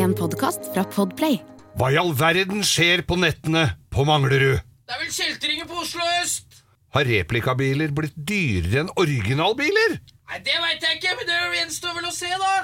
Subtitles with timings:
[0.00, 1.40] En podkast fra Podplay.
[1.78, 4.62] Hva i all verden skjer på nettene på Manglerud?
[4.88, 6.62] Det er vel kjeltringer på Oslo øst?
[6.94, 9.98] Har replikabiler blitt dyrere enn originalbiler?
[10.30, 12.54] Nei, Det veit jeg ikke, men det gjenstår vel å se, da.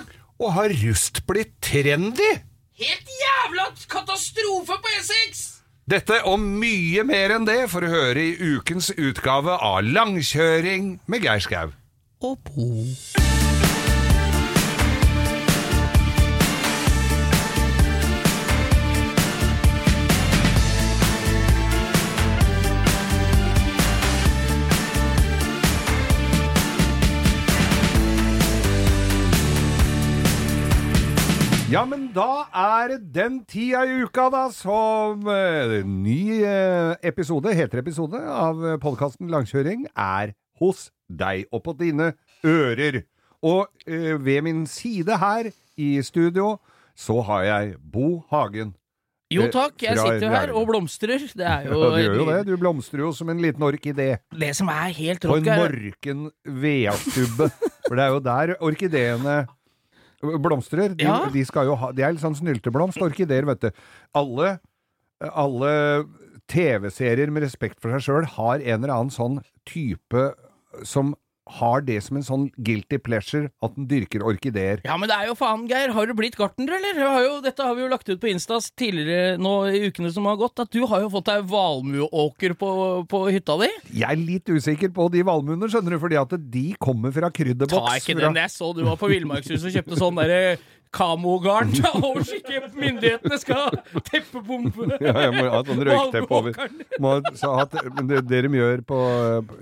[0.40, 2.32] Og har rust blitt trendy?
[2.80, 5.44] Helt jævla katastrofe på E6!
[5.86, 11.28] Dette og mye mer enn det får du høre i ukens utgave av Langkjøring med
[11.28, 11.70] Geir Skau.
[12.26, 13.25] Og Bo.
[31.66, 37.50] Ja, men da er det den tida i uka da som uh, ny eh, episode,
[37.58, 42.12] heter episode, av podkasten Langkjøring er hos deg og på dine
[42.46, 43.00] ører.
[43.42, 46.52] Og uh, ved min side her i studio
[46.94, 48.76] så har jeg Bo Hagen.
[49.34, 51.18] Jo takk, jeg sitter jo her og blomstrer.
[51.34, 52.40] Det er Ja, du gjør jo det.
[52.46, 56.26] Du blomstrer jo som en liten orkidé det som er helt rått på en morken
[56.62, 57.50] vedstubbe.
[57.88, 59.40] For det er jo der orkideene
[60.22, 60.94] blomstrer.
[60.96, 61.28] De, Ja.
[61.32, 63.70] de skal jo ha De er litt sånn snylteblomst, orkideer, vet du.
[64.14, 64.58] Alle,
[65.20, 66.04] alle
[66.48, 70.28] TV-serier med respekt for seg sjøl har en eller annen sånn type
[70.86, 71.14] som
[71.46, 74.80] har det som en sånn guilty pleasure at den dyrker orkideer.
[74.84, 75.92] Ja, men det er jo faen, Geir.
[75.94, 76.98] Har du blitt gartner, eller?
[77.06, 80.26] Har jo, dette har vi jo lagt ut på Instas tidligere nå i ukene som
[80.26, 82.70] har gått, at du har jo fått deg valmueåker på,
[83.10, 83.68] på hytta di.
[84.02, 87.76] Jeg er litt usikker på de valmuene, skjønner du, fordi at de kommer fra krydderboks.
[87.78, 88.40] Ta ikke fra- den.
[88.42, 90.56] Jeg så du var på Villmarkshuset og kjøpte sånn derre
[90.94, 93.74] kamogarn og skikke myndighetene skal
[94.06, 96.56] teppebombe Ja, jeg må ha sånn røykteppe over.
[97.02, 97.74] Må så at,
[98.06, 99.00] det, det de gjør på,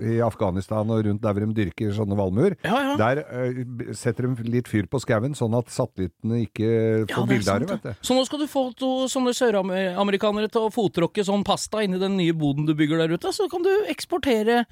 [0.05, 2.95] i Afghanistan og rundt der hvor de dyrker sånne valmuer, Ja, ja.
[3.01, 6.71] der uh, setter de litt fyr på skauen, sånn at satellittene ikke
[7.11, 7.95] får bilde av det.
[8.05, 12.17] Så nå skal du få to sånne søramerikanere til å fotråkke sånn pasta inni den
[12.19, 14.63] nye boden du bygger der ute, så kan du eksportere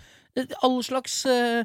[0.65, 1.61] all slags uh,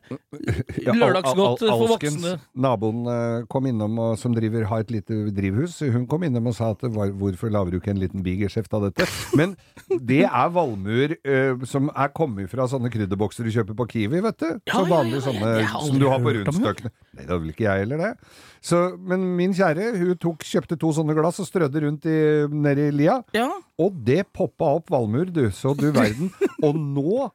[0.84, 2.32] lørdagsgodt for Alskens, voksne.
[2.58, 6.56] Naboen eh, kom innom, og, som driver, har et lite drivhus, hun kom innom og
[6.58, 9.08] sa at var, hvorfor lager du ikke en liten bigerskjeft av dette?
[9.38, 9.56] Men
[9.88, 14.44] det er valmuer uh, som er kommet fra sånne krydderbokser du kjøper på Kiwi, vet
[14.44, 14.50] du.
[14.68, 16.92] Ja, så vanlige ja, ja, sånne som du har på rundstøkene.
[17.14, 18.36] Nei, det har vel ikke jeg heller, det.
[18.64, 22.18] Så, men min kjære, hun tok, kjøpte to sånne glass og strødde rundt i,
[22.52, 23.20] nedi lia.
[23.36, 23.48] Ja.
[23.78, 26.32] Og det poppa opp valmuer, du, så du verden.
[26.66, 27.30] Og nå eh,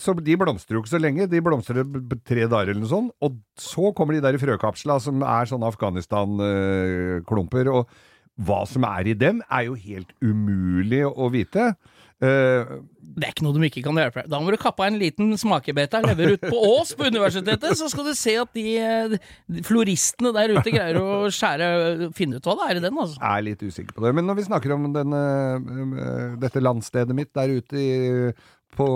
[0.00, 1.84] så De blomstrer jo ikke så lenge, de blomstrer
[2.26, 3.14] tre dager eller noe sånt.
[3.24, 3.30] Og
[3.60, 7.66] så kommer de der i frøkapsla som er sånne Afghanistan-klumper.
[7.72, 7.82] og
[8.42, 11.68] hva som er i dem, er jo helt umulig å vite.
[12.22, 12.80] Uh,
[13.14, 14.30] Det er ikke noe de ikke kan hjelpe deg.
[14.32, 17.86] Da må du kappe en liten smakebete og lever ut på Ås på universitetet, så
[17.90, 19.14] skal du se at de, eh,
[19.46, 23.20] de floristene der ute greier å skjære Finne ut hva det er i den, altså.
[23.20, 24.14] Jeg er litt usikker på det.
[24.18, 25.22] Men når vi snakker om denne,
[25.94, 27.92] eh, dette landstedet mitt der ute i,
[28.76, 28.86] på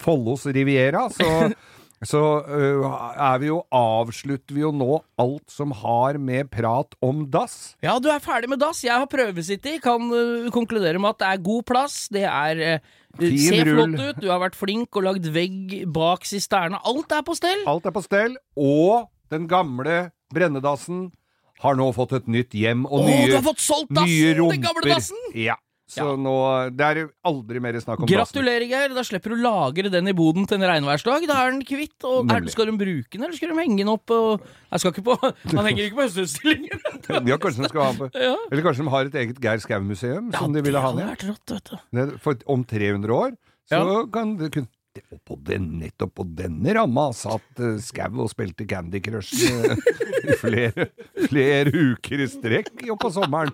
[0.00, 1.28] Follos Riviera, så,
[2.12, 2.86] så eh,
[3.28, 7.74] er vi jo, avslutter vi jo nå alt som har med prat om dass.
[7.84, 8.84] Ja, du er ferdig med dass.
[8.86, 9.80] Jeg har prøvesittet.
[9.84, 12.00] Kan øh, konkludere med at det er god plass.
[12.14, 13.94] Det er øh, Fin Ser rull.
[13.96, 14.22] flott ut.
[14.22, 16.78] Du har vært flink og lagd vegg bak sisterna.
[16.86, 17.64] Alt er på stell.
[17.66, 21.08] Alt er på stell, og den gamle brennedassen
[21.64, 24.12] har nå fått et nytt hjem og Åh, nye, du har fått solgt dassen!
[24.12, 24.54] nye rumper.
[24.54, 25.24] Den gamle dassen!
[25.34, 25.56] Ja.
[25.88, 26.16] Så Ja.
[26.20, 26.34] nå
[26.76, 28.06] Det er aldri mer snakk om.
[28.06, 28.92] Gratulerer, Geir.
[28.94, 31.26] Da slipper du lagre den i boden til en regnværsdag.
[31.26, 31.96] Da er den kvitt.
[32.04, 34.10] Og er, skal de bruke den, eller skal de henge den opp?
[34.10, 35.16] Og, jeg skal ikke på
[35.56, 36.80] Han henger ikke på høstutstillingen.
[37.28, 38.36] Ja, kanskje de skal ha på Ja.
[38.52, 41.08] Eller kanskje de har et eget Geir Skau-museum som de ville ha ned.
[41.08, 42.18] vært rått, vet du.
[42.20, 43.32] For om 300 år
[43.68, 44.04] så Ja.
[44.12, 44.68] kan det kunne
[45.12, 49.76] og på den, nettopp på denne ramma satt uh, Skau og spilte Candy Crush eh,
[50.26, 50.88] i flere,
[51.28, 53.52] flere uker i strekk på sommeren.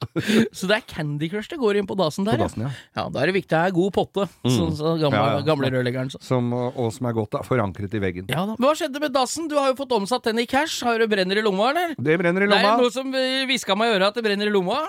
[0.56, 2.70] Så det er Candy Crush det går inn på dasen der, På dasen, ja.
[2.96, 3.04] ja.
[3.12, 5.44] Da er det viktig å ha god potte, sånn som gamle, Ja, ja.
[5.46, 6.10] gamle rørleggeren.
[6.16, 8.28] Som, og som er godt da, forankret i veggen.
[8.32, 8.56] Ja da.
[8.56, 9.48] Men hva skjedde med dassen?
[9.50, 10.80] Du har jo fått omsatt den i cash.
[10.86, 11.94] Har du brenner i lomma, eller?
[12.00, 12.60] Det brenner i lomma.
[12.64, 14.80] Det er noe som eh, hviska meg i øret at det brenner i lomma.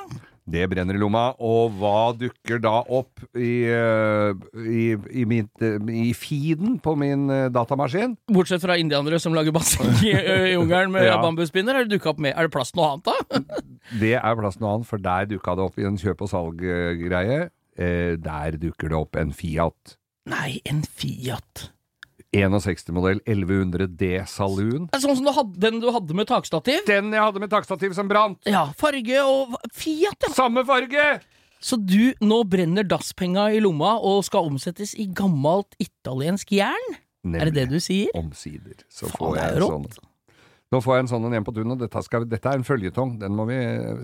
[0.50, 4.86] Det brenner i lomma, og hva dukker da opp i, eh, i,
[5.22, 8.16] i, mitt, eh, i feeden på min eh, datamaskin?
[8.34, 11.20] Bortsett fra indianere som lager basseng i, i Ungarn med Ja.
[11.22, 11.78] bambuspinner.
[11.78, 13.62] Er det dukket opp med Er det plass til noe annet, da?
[14.02, 17.40] Det er plass noe annet, for der dukka det opp i en kjøp- og salg-greie.
[17.78, 19.96] Eh, der dukker det opp en Fiat.
[20.32, 21.70] Nei, en Fiat.
[22.32, 24.88] 61-modell 1100 D Saloon.
[24.96, 26.80] Sånn som du hadde, den du hadde med takstativ.
[26.88, 28.40] Den jeg hadde med takstativ som brant!
[28.48, 30.34] Ja, farge og Fiat, ja.
[30.36, 31.10] Samme farge!
[31.62, 36.96] Så du nå brenner dasspenga i lomma og skal omsettes i gammelt italiensk jern?
[37.38, 38.10] Er det det du sier?
[38.18, 38.80] Omsider.
[38.90, 39.86] Så Faen, får det jeg jo sånn.
[40.72, 41.80] Nå får jeg en sånn en igjen på tunet.
[41.82, 43.18] Dette, skal, dette er en føljetong.
[43.20, 43.58] Den må vi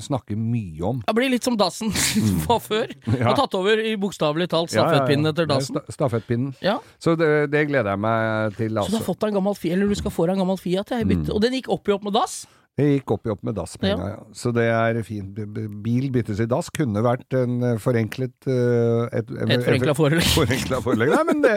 [0.03, 0.97] snakke mye om.
[1.07, 1.93] Det blir litt som dassen
[2.49, 2.91] var før.
[3.17, 3.29] Ja.
[3.31, 5.79] Har tatt over i bokstavelig talt stafettpinnen etter dassen.
[5.79, 6.51] Sta- Stafettpinnen.
[6.61, 9.05] Ja, Så det, det gleder jeg meg til, Så du har altså.
[9.07, 11.31] fått deg en gammel Fiat, eller du skal få deg en gammel Fiat, jeg, bytte.
[11.33, 12.41] og den gikk opp i opp med dass?
[12.77, 14.17] Det gikk opp i opp med dasspenga, ja.
[14.37, 15.33] Så det er fint.
[15.81, 20.27] Bil byttes i dass kunne vært en eh, forenklet eh, Et, Et forenkla forelegg.
[20.37, 21.09] forenkla forelegg.
[21.15, 21.55] Nei, men det,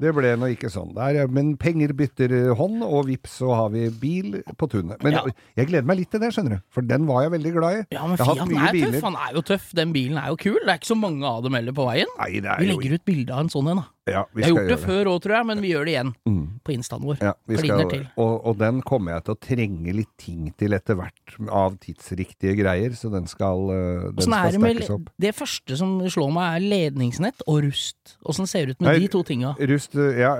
[0.00, 0.94] det ble nå ikke sånn.
[0.96, 4.96] Der, men penger bytter hånd, og vips så har vi bil på tunet.
[5.04, 5.26] Men Ja.
[5.60, 6.64] jeg gleder meg litt til det, skjønner du.
[6.72, 7.84] For den var jeg veldig glad i.
[7.98, 8.96] Ja, men Fiaten mye er biler.
[8.96, 9.08] tøff.
[9.10, 9.68] Han er jo tøff.
[9.76, 10.56] Den bilen er jo kul.
[10.64, 12.16] Det er ikke så mange av dem heller på veien.
[12.16, 13.90] Nei, det Vi jo legger ut bilde av en sånn en, da.
[14.10, 16.46] Ja, vi har gjort det før òg, tror jeg, men vi gjør det igjen Mm.
[16.66, 17.18] på instaen vår.
[17.22, 20.98] Ja, vi skal, og, og den kommer jeg til å trenge litt ting til etter
[20.98, 25.10] hvert, av tidsriktige greier, så den skal, eh, den skal det med opp.
[25.22, 28.16] Det første som slår meg, er ledningsnett og rust.
[28.26, 29.54] Åssen ser det ut med Nei, de to tinga?
[29.58, 30.34] Rust, eh, ja,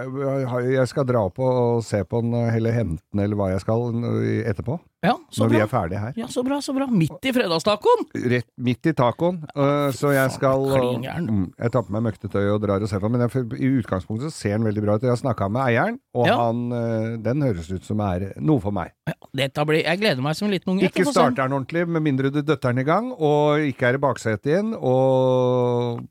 [0.67, 3.89] jeg skal dra opp og se på den, eller hente den, eller hva jeg skal,
[4.03, 4.81] eh, etterpå.
[5.03, 6.13] Ja, så Når vi er ferdige her.
[6.17, 6.87] Ja, så bra, så bra.
[6.87, 8.05] Midt i fredagstacoen!
[8.31, 12.47] Rett midt i tacoen, Uh, så jeg skal uh, mm, Jeg tar på meg møktetøy
[12.55, 14.95] og drar og ser på den, men jeg, i utgangspunktet så ser den veldig bra
[14.97, 15.03] ut.
[15.03, 16.37] Jeg har snakka med eieren, og Ja.
[16.39, 18.93] han, uh, den høres ut som er noe for meg.
[19.11, 20.87] Ja, dette blir, jeg gleder meg som en liten unge.
[20.87, 24.03] Ikke starter den ordentlig, med mindre du døtter den i gang, og ikke er i
[24.07, 26.07] baksetet igjen, og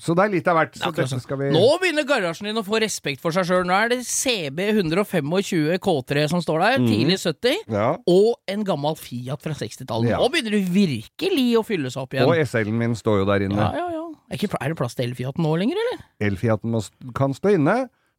[0.00, 0.74] Så det er litt av hvert.
[0.76, 1.20] Er Så dette sånn.
[1.22, 3.66] skal vi Nå begynner garasjen din å få respekt for seg sjøl.
[3.68, 7.96] Nå er det CB 125 K3 som står der, tidlig 70, Ja.
[8.08, 10.12] og en gammel Fiat fra 60-tallet.
[10.12, 10.18] Ja.
[10.20, 12.28] Nå begynner det virkelig å fylle seg opp igjen.
[12.28, 13.60] Og SL-en min står jo der inne.
[13.60, 14.04] Ja, ja, ja.
[14.30, 16.04] Er, ikke, er det plass til elfiaten nå lenger, eller?
[16.22, 16.76] Elfiaten
[17.18, 17.76] kan stå inne,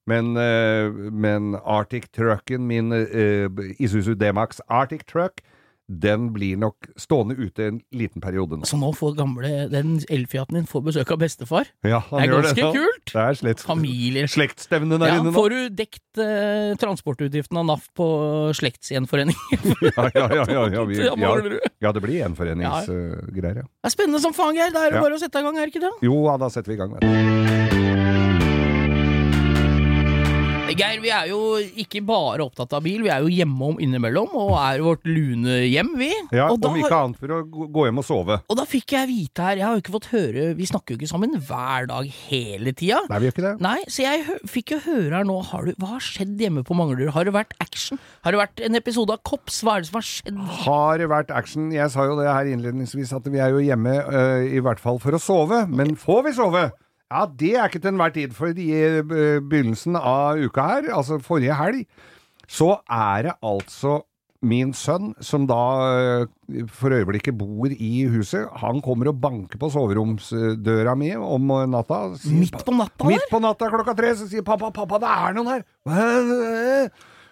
[0.09, 5.39] men, eh, men Arctic Trucken, min uh, Isuzu D-Max Arctic Truck,
[5.89, 8.67] den blir nok stående ute en liten periode nå.
[8.69, 11.67] Så nå får gamle den elfiaten din får besøk av bestefar.
[11.83, 13.11] Ja, Det er ganske kult!
[13.11, 14.27] Det er slett Familie.
[14.31, 15.35] Slektsstevne der Ja, inne nå.
[15.35, 18.07] får du dekt eh, transportutgiften av NAF på
[18.55, 19.35] slektsgjenforening?
[19.91, 21.15] Ja, ja, ja, ja, ja, vi, Ja,
[21.81, 23.67] ja, det blir gjenforeningsgreier, ja.
[23.67, 24.71] Det er spennende som faen, Geir.
[24.71, 25.93] Da er det bare å sette i gang, er det ikke det?
[26.07, 26.95] Jo, ja, da setter vi i gang.
[26.95, 27.90] vet du.
[30.71, 34.31] Geir, vi er jo ikke bare opptatt av bil, vi er jo hjemme om innimellom,
[34.39, 36.11] og er vårt lune hjem, vi.
[36.31, 38.37] Ja, og, om ikke annet for å gå gå hjem og sove.
[38.45, 41.01] og da fikk jeg vite her, jeg har jo ikke fått høre, vi snakker jo
[41.01, 43.01] ikke sammen hver dag hele tida.
[43.09, 43.53] Nei, vi gjør ikke det.
[43.65, 46.77] Nei, så jeg fikk jo høre her nå, har du, hva har skjedd hjemme på
[46.77, 47.11] Manglerud?
[47.15, 47.99] Har det vært action?
[48.25, 49.61] Har det vært en episode av Kops?
[49.65, 50.39] Hva er det som har skjedd?
[50.65, 51.71] Har det vært action?
[51.75, 55.01] Jeg sa jo det her innledningsvis, at vi er jo hjemme øh, i hvert fall
[55.03, 55.65] for å sove.
[55.71, 56.69] Men får vi sove?
[57.11, 58.31] Ja, det er ikke til enhver tid.
[58.37, 61.83] For i øh, begynnelsen av uka her, altså forrige helg,
[62.47, 63.99] så er det altså
[64.41, 65.57] min sønn, som da
[65.91, 71.99] øh, for øyeblikket bor i huset, han kommer og banker på soveromsdøra mi om natta.
[72.17, 73.09] sier, Midt på natta?
[73.11, 76.89] Midt på natta klokka tre, så sier pappa, pappa, det er noen her.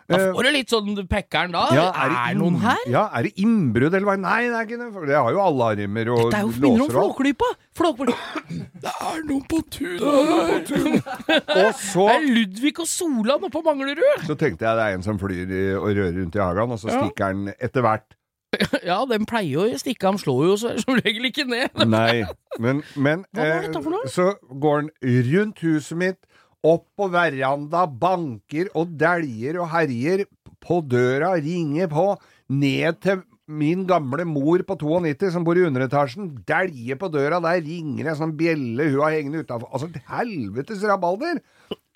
[0.09, 1.67] Da Eh, får du litt sånn pekkeren da.
[1.75, 2.79] ja, er, det inn- noen her?
[2.89, 4.15] Ja, er det innbrudd eller hva?
[4.17, 4.88] Nei, det er ikke det.
[4.95, 6.94] For det har jo alarmer og låser Dette er jo minner om og.
[6.95, 7.50] Flåklypa!
[7.77, 8.15] Flåklypa.
[8.83, 11.41] Det er noen på tunet her!
[11.69, 14.23] Og så, Det er Ludvig og Solan oppe på Manglerud!
[14.25, 16.79] så tenkte jeg det er en som flyr i, og rører rundt i hagen, og
[16.81, 17.03] så Ja.
[17.03, 18.07] stikker han etter hvert.
[18.89, 21.69] Ja, den pleier å stikke, han slår jo så- som regel ikke ned.
[21.85, 22.23] Nei,
[22.57, 24.09] men, men Hva var eh, dette for noe?
[24.09, 24.89] så går han
[25.35, 26.17] rundt huset mitt,
[26.65, 30.25] opp på veranda, banker og dæljer og herjer
[30.59, 32.13] på døra, ringer på,
[32.50, 37.63] ned til min gamle mor på 92 som bor i underetasjen, dæljer på døra, der
[37.65, 39.72] ringer en sånn bjelle hun har hengende utafor.
[39.74, 41.41] Altså, helvetes rabalder!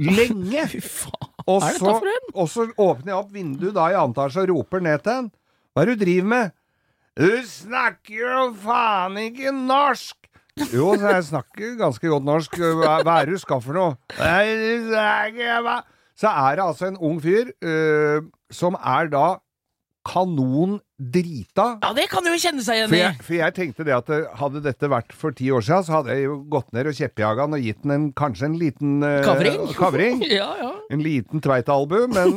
[0.01, 0.65] Lenge!
[0.73, 1.29] Fy faen.
[1.43, 1.93] Og så,
[2.33, 5.33] og så åpner jeg opp vinduet da i annen etasje og roper ned til henne.
[5.73, 6.53] Hva er det du driver med?
[7.19, 10.17] Du snakker jo faen ikke norsk!
[10.73, 12.59] Jo, så jeg snakker ganske godt norsk.
[12.61, 13.95] Hva, er det du skal for noe?
[16.13, 18.21] Så er det altså en ung fyr uh,
[18.53, 19.25] som er da
[20.03, 21.77] kanon drita.
[21.81, 23.01] Ja, det kan du jo kjenne seg igjen For i.
[23.01, 26.15] jeg, for jeg tenkte det at hadde dette vært for ti år siden, så hadde
[26.15, 29.19] jeg jo gått ned og kjeppjaga han og gitt han en, kanskje en liten øh,
[29.25, 29.61] Kavring?
[29.79, 30.23] kavring.
[30.39, 30.71] Ja, ja.
[30.91, 32.35] En liten tveitalbu, men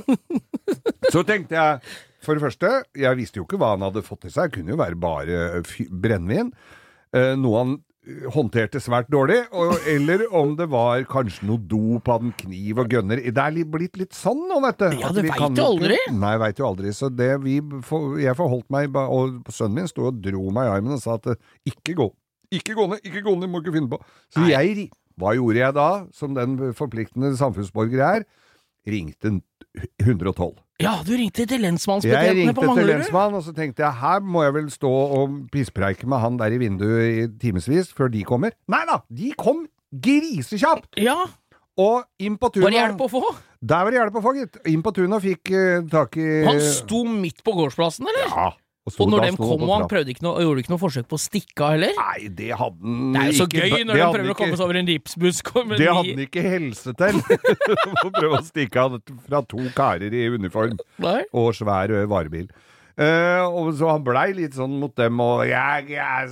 [1.14, 4.32] så tenkte jeg For det første, jeg visste jo ikke hva han hadde fått i
[4.34, 4.50] seg.
[4.50, 5.42] Det kunne jo være bare
[5.90, 6.54] brennevin.
[7.14, 7.85] Uh, noe han eh,
[8.34, 12.92] håndterte svært dårlig, og, eller om det var kanskje noe dop, hadde en kniv og
[12.94, 13.22] gønner.
[13.24, 14.86] Det er blitt litt sånn nå, vet du.
[15.02, 15.98] Ja, du vet jo aldri.
[16.14, 16.92] Nei, veit jo aldri.
[16.94, 17.58] Så det vi,
[18.22, 21.32] jeg forholdt meg, og sønnen min sto og dro meg i armen og sa at
[21.66, 22.08] ikke gå.
[22.54, 23.98] Ikke gå ned, ikke gå ned, må ikke finne på.
[24.30, 24.52] Så Nei.
[24.54, 24.86] jeg
[25.18, 28.26] Hva gjorde jeg da, som den forpliktende samfunnsborger jeg er?
[28.86, 29.38] Ringte
[30.02, 30.52] 112.
[30.80, 34.42] ja, du ringte til Jeg ringte til lensmannen, lensmann, og så tenkte jeg her må
[34.44, 38.56] jeg vel stå og pisspreike med han der i vinduet i timevis før de kommer.
[38.68, 40.96] Nei da, de kom grisekjapt!
[41.00, 41.16] Ja,
[41.76, 43.22] Og inn på var det hjelp å få?
[43.60, 44.54] Der var det hjelp å få, gitt.
[44.70, 48.30] Inn på tunet og fikk uh, tak i Han sto midt på gårdsplassen, eller?
[48.32, 48.46] Ja.
[48.86, 51.22] Og når de kom, og han prøvde ikke noe, gjorde ikke noe forsøk på å
[51.22, 51.96] stikke av heller?
[51.98, 54.38] Nei, det hadde han Det er jo så ikke- gøy når de prøver prøver å
[54.38, 55.50] komme seg over en ripsbusk.
[55.54, 57.18] Det hadde han ikke helse til.
[58.06, 61.24] Å prøve å stikke av fra to karer i uniform Nei.
[61.32, 62.46] og svær varebil.
[62.96, 66.30] Uh, og så han blei litt sånn mot dem og jeg, jeg,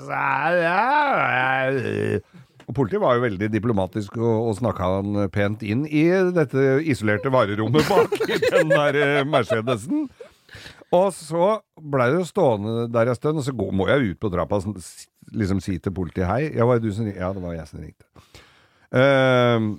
[0.64, 2.22] jeg.
[2.64, 7.28] Og Politiet var jo veldig diplomatisk og, og snakka han pent inn i dette isolerte
[7.34, 10.08] varerommet bak i den der eh, Mercedesen.
[10.94, 11.48] Og så
[11.80, 14.78] blei det jo stående der en stund, og så må jeg ut på trappa og
[15.34, 16.52] liksom si til politiet hei.
[16.54, 17.20] Ja, var det du som ringte?
[17.20, 18.06] Ja, det var jeg som ringte.
[18.94, 19.74] Uh,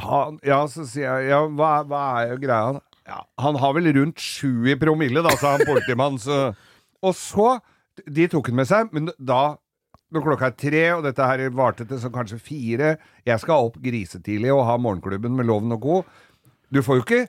[0.00, 2.80] han, ja, så sier jeg ja, hva, hva er jo greia?
[3.10, 6.56] Ja, han har vel rundt sju i promille, da, sa han politimannen.
[7.00, 7.58] Og så
[8.06, 9.58] De tok han med seg, men da
[10.10, 12.94] når klokka er tre, og dette her varte til som kanskje fire
[13.26, 15.98] Jeg skal opp grisetidlig og ha morgenklubben med Loven og Co.
[16.72, 17.20] Du får jo ikke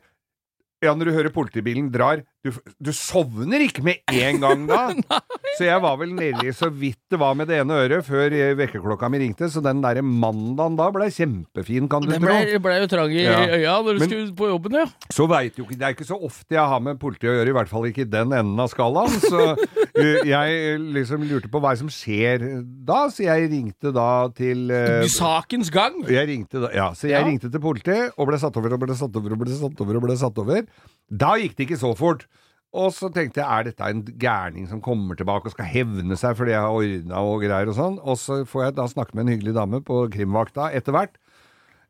[0.81, 2.49] Ja, når du hører politibilen drar Du,
[2.81, 4.87] du sovner ikke med en gang da.
[5.59, 8.53] Så jeg var vel nedi så vidt det var med det ene øret før eh,
[8.57, 12.29] vekkerklokka mi ringte, så den derre mandagen da ble kjempefin, kan du Det tro.
[12.31, 13.35] ble, ble jo trang i Ja.
[13.45, 14.85] øya når du Men- skulle på jobben, ja.
[15.11, 17.51] Så veit du ikke Det er ikke så ofte jeg har med politiet å gjøre,
[17.51, 19.11] i hvert fall ikke i den enden av skalaen.
[19.27, 22.47] Så uh, jeg liksom lurte på hva som skjer
[22.87, 25.99] da, så jeg ringte da til uh, Sakens gang.
[26.07, 27.27] jeg ringte da, ja, så jeg Ja.
[27.27, 29.99] ringte til politiet og ble satt over og ble satt over og ble satt over
[29.99, 30.63] og ble satt over.
[31.11, 32.27] Da gikk det ikke så fort.
[32.71, 36.37] Og så tenkte jeg, er dette en gærning som kommer tilbake og skal hevne seg
[36.39, 37.97] fordi jeg har ordna og greier og sånn?
[37.99, 41.19] Og så får jeg da snakke med en hyggelig dame på krimvakta etter hvert.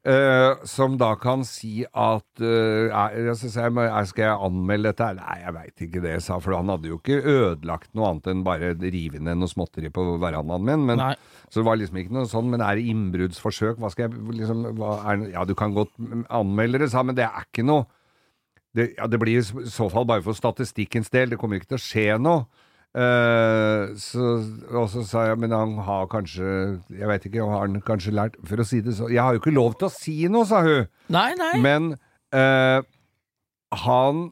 [0.02, 5.12] Uh, som da kan si at uh, jeg, jeg, jeg, Skal jeg anmelde dette?
[5.20, 6.40] Nei, jeg veit ikke det, sa.
[6.42, 10.08] For han hadde jo ikke ødelagt noe annet enn bare rive ned noe småtteri på
[10.24, 10.90] verandaen min.
[10.90, 11.06] Men,
[11.46, 12.50] så det var liksom ikke noe sånn.
[12.50, 13.78] Men er det innbruddsforsøk?
[13.78, 15.94] Hva skal jeg liksom hva er, Ja, du kan godt
[16.34, 17.86] anmelde det, sa men det er ikke noe
[18.78, 21.34] det, ja, det blir i så fall bare for statistikkens del.
[21.34, 22.46] Det kommer ikke til å skje noe.
[22.92, 24.34] Uh, så,
[24.68, 26.44] og så sa jeg, men han har kanskje
[26.92, 29.40] Jeg vet ikke, har han kanskje lært For å si det så Jeg har jo
[29.40, 30.90] ikke lov til å si noe, sa hun.
[31.16, 31.54] Nei, nei.
[31.64, 31.94] Men
[32.36, 32.84] uh,
[33.86, 34.26] han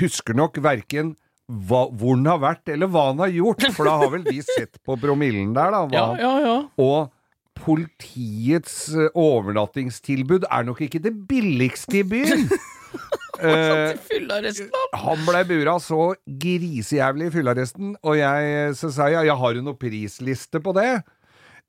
[0.00, 1.12] husker nok verken
[1.46, 3.68] hva, hvor han har vært, eller hva han har gjort.
[3.76, 5.84] For da har vel de sett på promillen der, da.
[5.84, 6.56] Hva, Ja, ja, ja.
[6.82, 7.12] Og
[7.56, 12.48] politiets eh, overnattingstilbud er nok ikke det billigste i byen.
[14.96, 19.64] Han blei bura så grisejævlig i fyllearresten, og jeg så sa jeg, ja, har du
[19.66, 21.02] noe prisliste på det?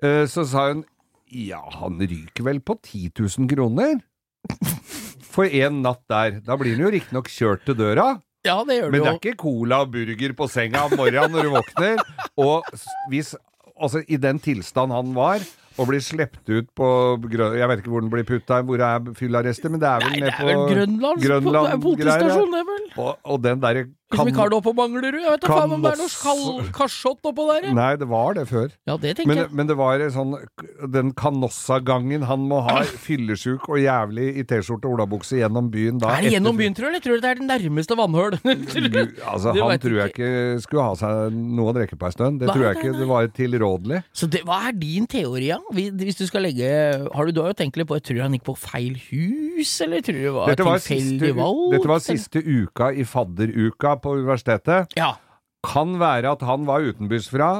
[0.04, 0.86] Uh, så sa hun
[1.28, 3.98] ja, han ryker vel på 10 000 kroner?
[5.34, 6.40] For en natt der.
[6.46, 8.14] Da blir han jo riktignok kjørt til døra.
[8.48, 9.12] Ja, det gjør Men det jo.
[9.12, 12.00] er ikke cola og burger på senga om morgenen når du våkner.
[12.40, 12.64] Og
[13.12, 13.36] hvis
[13.78, 15.44] Altså, i den tilstand han var,
[15.78, 16.88] og blir slept ut på
[17.58, 20.34] Jeg vet ikke hvor den blir putta, hvor er fyllearrestet, men det er vel nede
[20.38, 21.22] på Grønland?
[21.22, 21.86] Grønland?
[22.02, 22.86] Grønland det er vel?
[22.98, 25.18] Og, og den derre Hvis vi ikke har det oppe på Manglerud?
[25.20, 27.66] Jeg vet da faen om det er noe Kanoss- kal- kasjott oppå der.
[27.76, 28.70] Nei, det var det før.
[28.88, 29.52] Ja, det tenker Men, jeg.
[29.52, 30.32] men det var sånn
[30.94, 36.14] Den Canossa-gangen han må ha fyllesjuk og jævlig i T-skjorte og olabukse gjennom byen da
[36.16, 36.90] Er det gjennom etter- byen, tror du?
[36.94, 38.38] Eller tror du det er det nærmeste vannhøl?
[39.28, 40.30] Altså, Det han tror jeg ikke.
[40.64, 42.40] skulle ha seg noe å drikke på ei stund.
[42.40, 43.00] Det Nei, tror jeg ikke nei.
[43.02, 44.00] det var tilrådelig.
[44.16, 45.60] Så det, hva er din teori, da?
[45.76, 46.72] Hvis du skal legge
[47.12, 49.74] har du, du har jo tenkt litt på Tror du han gikk på feil hus,
[49.84, 51.64] eller tror du det var tilfeldig valg?
[51.76, 54.94] dette var siste uka i fadderuka på universitetet.
[55.00, 55.14] Ja.
[55.66, 57.52] Kan være at han var utenbysfra,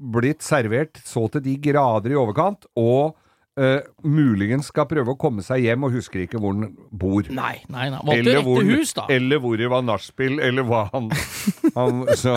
[0.00, 3.16] blitt servert så til de grader i overkant, og
[3.58, 7.26] Uh, muligens skal prøve å komme seg hjem og husker ikke hvor han bor.
[7.34, 7.98] Nei, nei, nei.
[8.06, 9.04] Valgte eller, hvor, hus, da.
[9.10, 11.10] eller hvor det var nachspiel, eller hva han,
[11.76, 12.36] han så,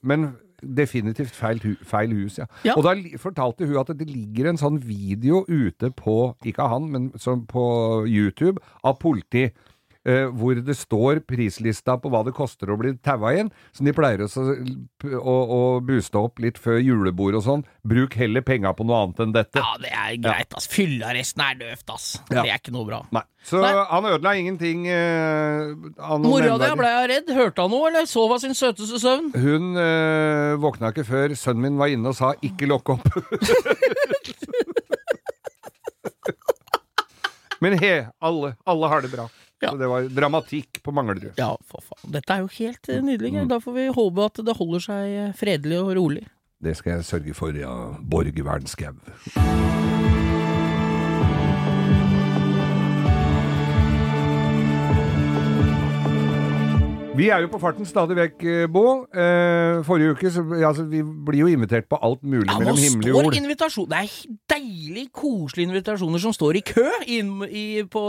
[0.00, 0.24] Men
[0.64, 2.48] definitivt feil, hu- feil hus, ja.
[2.66, 2.74] Ja.
[2.80, 6.16] Og da fortalte hun at det ligger en sånn video ute på,
[6.48, 7.10] ikke han, men
[7.52, 7.66] på
[8.08, 9.50] YouTube, av politi.
[10.06, 13.50] Eh, hvor det står prislista på hva det koster å bli taua inn.
[13.76, 17.64] Så de pleier å, å, å booste opp litt før julebord og sånn.
[17.86, 19.62] Bruk heller penga på noe annet enn dette.
[19.62, 20.68] Ja, det er greit, ass.
[20.72, 22.06] Fyllearresten er døvt, ass.
[22.30, 22.42] Ja.
[22.42, 23.02] Det er ikke noe bra.
[23.14, 23.24] Nei.
[23.46, 23.70] Så Nei.
[23.78, 25.70] han ødela ingenting eh,
[26.18, 27.28] Mora di blei redd.
[27.30, 29.30] Hørte han noe, eller sov av sin søteste søvn?
[29.38, 33.10] Hun eh, våkna ikke før sønnen min var inne og sa 'ikke lokk opp'.
[37.60, 39.28] Men he, alle, alle har det bra.
[39.64, 39.70] Ja.
[39.70, 41.32] Så det var dramatikk på Manglerud.
[41.40, 42.12] Ja, for faen.
[42.12, 43.32] Dette er jo helt eh, nydelig.
[43.38, 43.48] Mm.
[43.52, 46.26] Da får vi håpe at det holder seg eh, fredelig og rolig.
[46.60, 47.72] Det skal jeg sørge for, ja.
[48.00, 48.96] Borg Wernskau.
[57.16, 59.06] Vi er jo på farten stadig vekk, eh, Bo.
[59.08, 63.14] Eh, forrige uke så altså, Vi blir jo invitert på alt mulig Ja, mellom himmel
[63.14, 63.36] og jord.
[63.38, 64.10] invitasjon Det er
[64.52, 68.02] deilig, koselige invitasjoner som står i kø i, i, på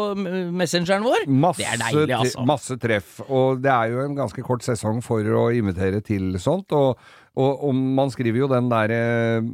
[0.52, 1.28] messengeren vår.
[1.28, 2.44] Masse, det er deilig, altså.
[2.46, 3.22] masse treff.
[3.30, 6.72] Og det er jo en ganske kort sesong for å invitere til sånt.
[6.76, 7.00] Og,
[7.38, 9.46] og, og man skriver jo den der, eh,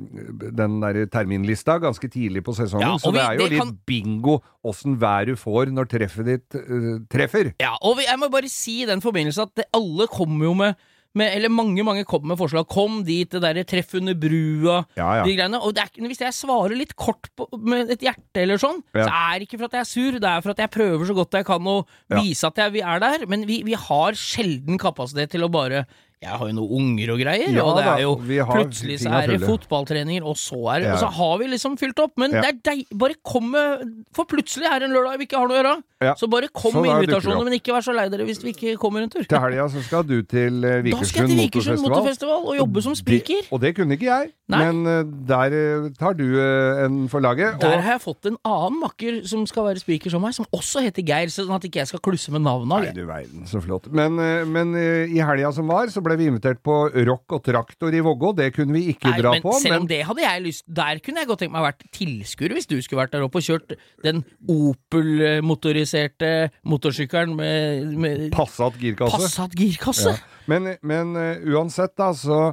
[0.56, 3.62] den der terminlista ganske tidlig på sesongen, Ja, så vi- det er jo det litt
[3.62, 7.54] kan- bingo åssen vær du får når treffet ditt uh, treffer.
[7.60, 10.54] Ja, og vi, jeg må bare si i den forbindelse at det, alle kommer jo
[10.64, 10.76] med
[11.16, 12.66] med, eller mange mange kommer med forslag.
[12.68, 15.24] Kom dit, det derre treff under brua, Ja, ja.
[15.24, 15.60] de greiene.
[15.62, 19.38] Og er, hvis jeg svarer litt kort på, med et hjerte eller sånn, så er
[19.38, 21.38] det ikke for at jeg er sur, det er for at jeg prøver så godt
[21.38, 21.86] jeg kan å
[22.18, 23.28] vise at jeg, vi er der.
[23.30, 25.84] Men vi, vi har sjelden kapasitet til å bare
[26.24, 28.14] Jeg har jo noen unger og greier, Ja og det er jo
[28.50, 30.94] plutselig så er det fotballtreninger, og så er det Ja.
[30.94, 32.14] Og så har vi liksom fylt opp.
[32.18, 32.42] Men Ja.
[32.42, 35.48] det er deg, bare kom med For plutselig er det en lørdag vi ikke har
[35.48, 35.84] noe å gjøre.
[36.04, 36.14] Ja.
[36.20, 39.02] Så bare kom med invitasjoner, men ikke vær så lei dere hvis vi ikke kommer
[39.04, 39.24] en tur.
[39.24, 41.90] Til helga så skal du til skal Vikersund Motorfestival.
[41.90, 43.48] Motorfestival og jobbe som spiker.
[43.52, 44.60] Og det kunne ikke jeg, Nei.
[44.72, 47.60] men eh, der eh, tar du en for laget.
[47.62, 50.46] Der og- har jeg fått en annen makker som skal være spiker som meg, som
[50.54, 52.84] også heter Geir, sånn at ikke jeg skal klusse med navnet.
[52.84, 53.88] Nei, du verden, så flott.
[53.92, 54.16] Men,
[54.52, 56.76] men i helga som var, så ble vi invitert på
[57.08, 58.34] rock og traktor i Vågå.
[58.38, 59.54] Det kunne vi ikke Nei, dra men på.
[59.62, 61.86] selv om Men det hadde jeg lyst Der kunne jeg godt tenkt meg å vært
[61.96, 66.34] tilskuer, hvis du skulle vært der oppe og kjørt den Opel-motoriserte
[66.70, 69.18] motorsykkelen med, med Passat girkasse.
[69.18, 70.14] Passat girkasse.
[70.16, 70.44] Ja.
[70.52, 72.52] Men, men uh, uansett, da, så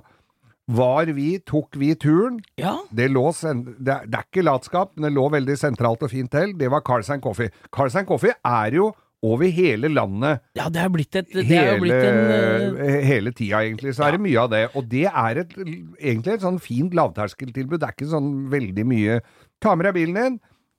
[0.70, 2.38] var vi, tok vi turen.
[2.60, 2.76] Ja.
[2.94, 6.30] Det, lå sen, det, det er ikke latskap, men det lå veldig sentralt og fint
[6.32, 6.54] til.
[6.58, 7.50] Det var Carls Coffee.
[7.74, 8.90] Carls Coffee er jo
[9.26, 13.60] over hele landet ja, det har blitt et Det hele, blitt en uh, hele tida,
[13.66, 13.92] egentlig.
[13.96, 14.62] Så er det mye av det.
[14.78, 17.80] Og det er et, egentlig et sånn fint lavterskeltilbud.
[17.82, 19.20] Det er ikke sånn veldig mye
[19.60, 20.36] Ta med deg bilen din,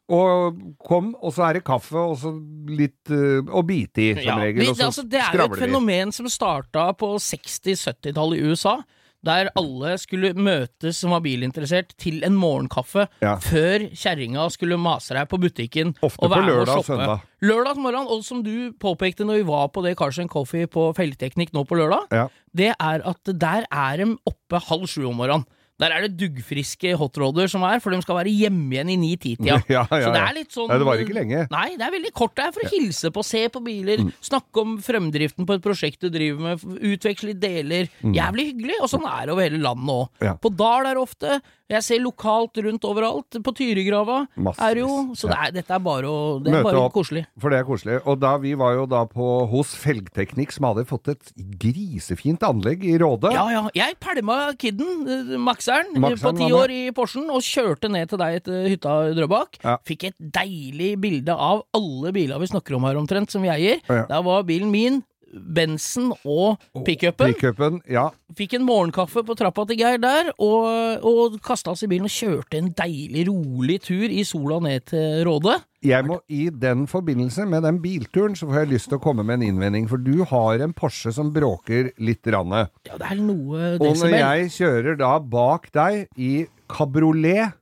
[0.09, 2.31] og kom, og så er det kaffe og så
[2.65, 4.71] litt uh, å bite i, som Ja, regel.
[4.71, 8.79] og så altså, det er jo et fenomen som starta på 60-70-tallet i USA.
[9.23, 13.35] Der alle skulle møtes som var bilinteressert til en morgenkaffe Ja.
[13.37, 15.93] før kjerringa skulle mase deg på butikken.
[16.01, 16.97] Ofte og være på lørdag og shoppe.
[16.97, 17.21] søndag.
[17.41, 21.53] Lørdag morgen, og som du påpekte når vi var på det Carson Coffee på Felgteknikk
[21.53, 22.27] nå på lørdag, Ja.
[22.55, 25.45] det er at der er de oppe halv sju om morgenen.
[25.81, 29.59] Der er det duggfriske hotroder som er, for de skal være hjemme igjen i ni-ti-tida.
[29.71, 31.45] Ja, ja, Så det er litt sånn ja, det varer ikke lenge.
[31.51, 32.35] Nei, det er veldig kort.
[32.37, 36.03] Det er for å hilse på, se på biler, snakke om fremdriften på et prosjekt
[36.03, 37.89] du driver med, utveksle deler.
[38.03, 40.29] Jævlig hyggelig, og sånn er det over hele landet òg.
[40.43, 41.39] På Dal er det ofte.
[41.71, 43.39] Jeg ser lokalt rundt overalt.
[43.41, 44.61] På Tyrigrava Massevis.
[44.67, 44.89] er jo.
[45.17, 46.95] Så det er, dette er bare, å, det er bare opp.
[46.95, 47.23] koselig.
[47.41, 47.99] For det er koselig.
[48.05, 51.31] Og da, vi var jo da på, hos Felgteknikk, som hadde fått et
[51.61, 53.31] grisefint anlegg i Råde.
[53.35, 53.63] Ja, ja.
[53.77, 58.21] Jeg pælma kidden, eh, makseren, eh, på ti år i Porschen og kjørte ned til
[58.21, 59.61] deg til hytta i Drøbak.
[59.63, 59.77] Ja.
[59.87, 63.79] Fikk et deilig bilde av alle biler vi snakker om her omtrent, som vi eier.
[63.87, 64.05] Ja.
[64.09, 67.33] Der var bilen min, Bensen og pickupen.
[67.33, 68.09] Pick ja.
[68.37, 72.13] Fikk en morgenkaffe på trappa til Geir der, og, og kasta oss i bilen og
[72.13, 75.57] kjørte en deilig, rolig tur i sola ned til Råde.
[75.81, 79.25] Jeg må I den forbindelse med den bilturen så får jeg lyst til å komme
[79.25, 82.21] med en innvending, for du har en Porsche som bråker litt.
[82.21, 82.67] Ranne.
[82.85, 87.57] Ja, det er noe Og når jeg kjører da bak deg i kabriolet,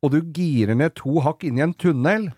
[0.00, 2.30] og du girer ned to hakk inn i en tunnel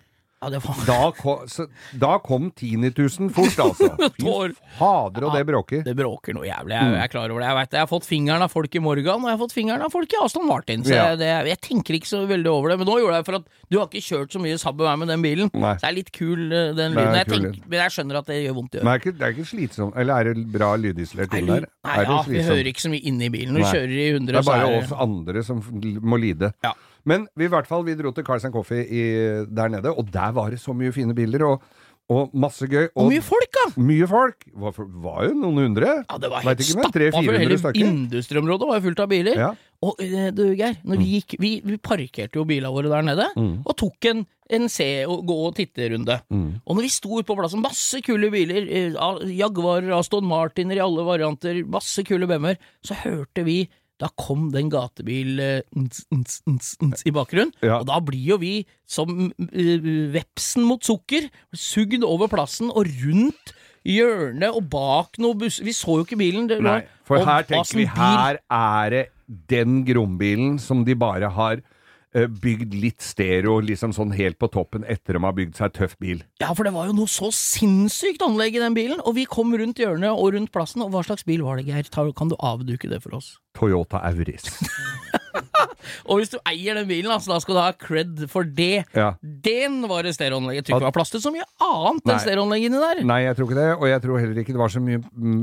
[0.42, 1.66] Ja, det var Da kom, så,
[2.02, 3.92] da kom tinnitusen fort, altså.
[4.18, 5.84] Fy fader, og det bråker.
[5.86, 6.88] Det bråker noe jævlig, Mm.
[6.88, 7.48] jeg, jeg er klar over det.
[7.48, 9.84] Jeg, vet, jeg har fått fingeren av folk i Morgan, og jeg har fått fingeren
[9.86, 10.82] av folk i Aston Martin.
[10.82, 12.78] Så jeg, det, jeg tenker ikke så veldig over det.
[12.82, 14.88] Men nå gjorde jeg det for at du har ikke kjørt så mye sabb med
[14.90, 15.52] meg med den bilen.
[15.54, 15.74] Nei.
[15.78, 17.18] Så det er litt kul, eh, den Det lyden.
[17.20, 19.08] Jeg tenker, men jeg skjønner at det gjør vondt i øret.
[19.18, 21.68] det er ikke slitsomt Eller er det bra lydisolert inn der?
[21.86, 23.54] Nei, ja, vi hører ikke så mye inne i bilen.
[23.54, 25.62] Når du kjører i 100, Det er bare Det er oss andre som
[26.02, 26.52] må lide.
[26.64, 26.72] Ja.
[27.08, 29.04] Men vi, i hvert fall, vi dro til Carls Coffee i,
[29.50, 31.62] der nede, og der var det så mye fine bilder, og,
[32.12, 32.88] og masse gøy.
[32.98, 33.64] Og mye folk, da!
[33.80, 34.44] mye folk!
[34.54, 35.92] Var, var jo noen hundre.
[36.10, 39.38] Ja, det var helt stappa for hele industriområdet var jo fullt av biler.
[39.46, 39.50] Ja.
[39.82, 43.26] Og eh, du, Geir, når vi gikk Vi, vi parkerte jo bilene våre der nede,
[43.38, 43.62] Mm.
[43.66, 44.20] og tok en,
[44.52, 46.20] en se- og gå-og-titte-runde.
[46.30, 46.48] Mm.
[46.66, 50.84] Og når vi sto på plassen, masse kule biler, eh, av- Jaguar, Aston Martiner i
[50.84, 53.64] alle varianter, masse kule BMW-er, så hørte vi
[54.00, 57.80] da kom den gatebil eh, ns, ns, ns, ns, i bakgrunnen, Ja.
[57.80, 58.54] og da blir jo vi
[58.88, 63.52] som eh, vepsen mot sukker, sugd over plassen og rundt
[63.86, 65.66] hjørnet og bak noen busser.
[65.66, 66.48] Vi så jo ikke bilen.
[66.50, 69.04] Det Nei, for her tenker vi her er det
[69.50, 71.62] den grombilen som de bare har
[72.14, 75.96] eh, bygd litt stereo, liksom sånn helt på toppen etter de har bygd seg tøff
[76.02, 76.22] bil.
[76.42, 79.54] Ja, for det var jo noe så sinnssykt anlegg i den bilen, og vi kom
[79.56, 82.12] rundt hjørnet og rundt plassen, og hva slags bil var det, Geir?
[82.14, 83.36] Kan du avduke det for oss?
[83.56, 84.48] Toyota Auris.
[86.08, 88.84] Og hvis du eier den bilen, altså, da skal du ha cred for det.
[88.96, 89.12] Ja.
[89.22, 90.60] Den var det stereoanlegg.
[90.60, 92.14] Jeg tror ikke det var plass til så mye annet Nei.
[92.14, 93.02] enn stereoanlegg inni der.
[93.08, 95.42] Nei, jeg tror ikke det, og jeg tror heller ikke det var så mye mm,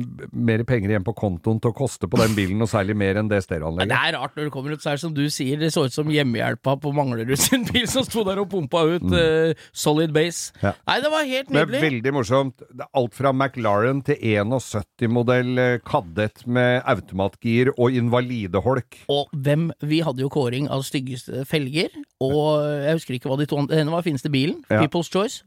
[0.50, 3.32] mer penger igjen på kontoen til å koste på den bilen, og særlig mer enn
[3.32, 5.60] det Men det er rart når det kommer ut, så er det som du sier,
[5.60, 9.08] det så ut som hjemmehjelpa på Manglerud sin bil som sto der og pumpa ut
[9.16, 10.54] eh, solid base.
[10.60, 10.66] Mm.
[10.68, 10.74] Ja.
[10.90, 11.80] Nei, det var helt nydelig.
[11.80, 12.66] Men veldig morsomt.
[12.90, 19.02] Alt fra McLaren til 71-modell eh, Kadett med automatgir og invalideholk.
[19.12, 23.48] Og hvem Vi hadde jo kåring av styggeste felger, og jeg husker ikke hva de
[23.50, 24.64] to andre Den var fineste bilen.
[24.70, 24.82] Ja.
[24.84, 25.44] People's Choice.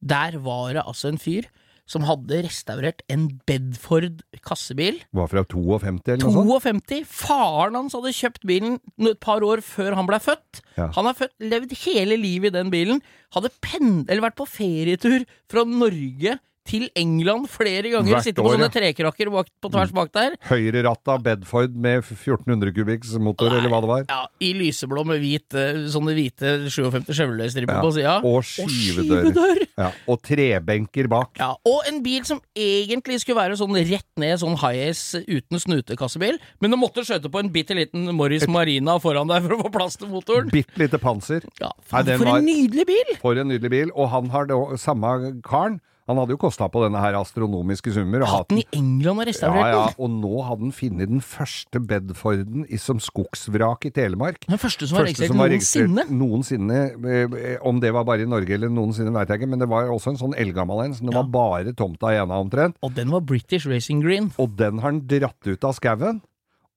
[0.00, 1.48] Der var det altså en fyr
[1.90, 5.00] som hadde restaurert en Bedford kassebil.
[5.16, 6.84] Var fra 52 eller noe sånt.
[6.86, 7.00] 52.
[7.10, 8.78] Faren hans hadde kjøpt bilen
[9.10, 10.62] et par år før han ble født.
[10.76, 10.86] Ja.
[10.94, 13.02] Han har født, levd hele livet i den bilen.
[13.34, 16.38] Hadde pend eller vært på ferietur fra Norge
[16.70, 18.14] til England flere ganger.
[18.14, 18.74] Hvert Sitte på år, sånne ja.
[18.78, 20.36] trekrakker bak, på tvers bak der.
[20.48, 24.04] Høyreratta Bedford med 1400 kubikks motor, eller hva det var.
[24.08, 27.82] Ja, I lyseblå med hvit, eh, sånne hvite 57 Chevrolet-striper Ja.
[27.82, 28.14] på sida.
[28.24, 29.64] Og skyvedør.
[29.80, 31.34] Ja, og trebenker bak.
[31.40, 36.38] Ja, og en bil som egentlig skulle være sånn rett ned, sånn high-ace uten snutekassebil,
[36.60, 39.72] men du måtte skjøte på en bitte liten Morris Marina foran deg for å få
[39.74, 40.50] plass til motoren.
[40.52, 41.44] Bitte lite panser.
[41.60, 43.14] Ja, Nei, for en for var- nydelig bil!
[43.22, 43.90] For en nydelig bil.
[43.96, 45.80] Og han har da samme karen.
[46.10, 48.24] Han hadde jo kosta på denne her astronomiske summer.
[48.26, 49.74] Og Hatt den i England og restaurert den!
[49.76, 54.42] ja, ja, og nå hadde han funnet den første Bedforden som skogsvrak i Telemark.
[54.50, 56.06] Den første som var registrert noensinne.
[56.10, 56.80] noensinne.
[57.38, 59.86] eh, Om det var bare i Norge eller noensinne, veit jeg ikke, men det var
[59.94, 60.94] også en sånn eldgammel en.
[60.98, 61.22] Så det Ja.
[61.22, 62.74] var bare tomta igjen av omtrent.
[62.82, 64.32] Og den var British Racing Green.
[64.38, 66.20] Og den har han dratt ut av skauen.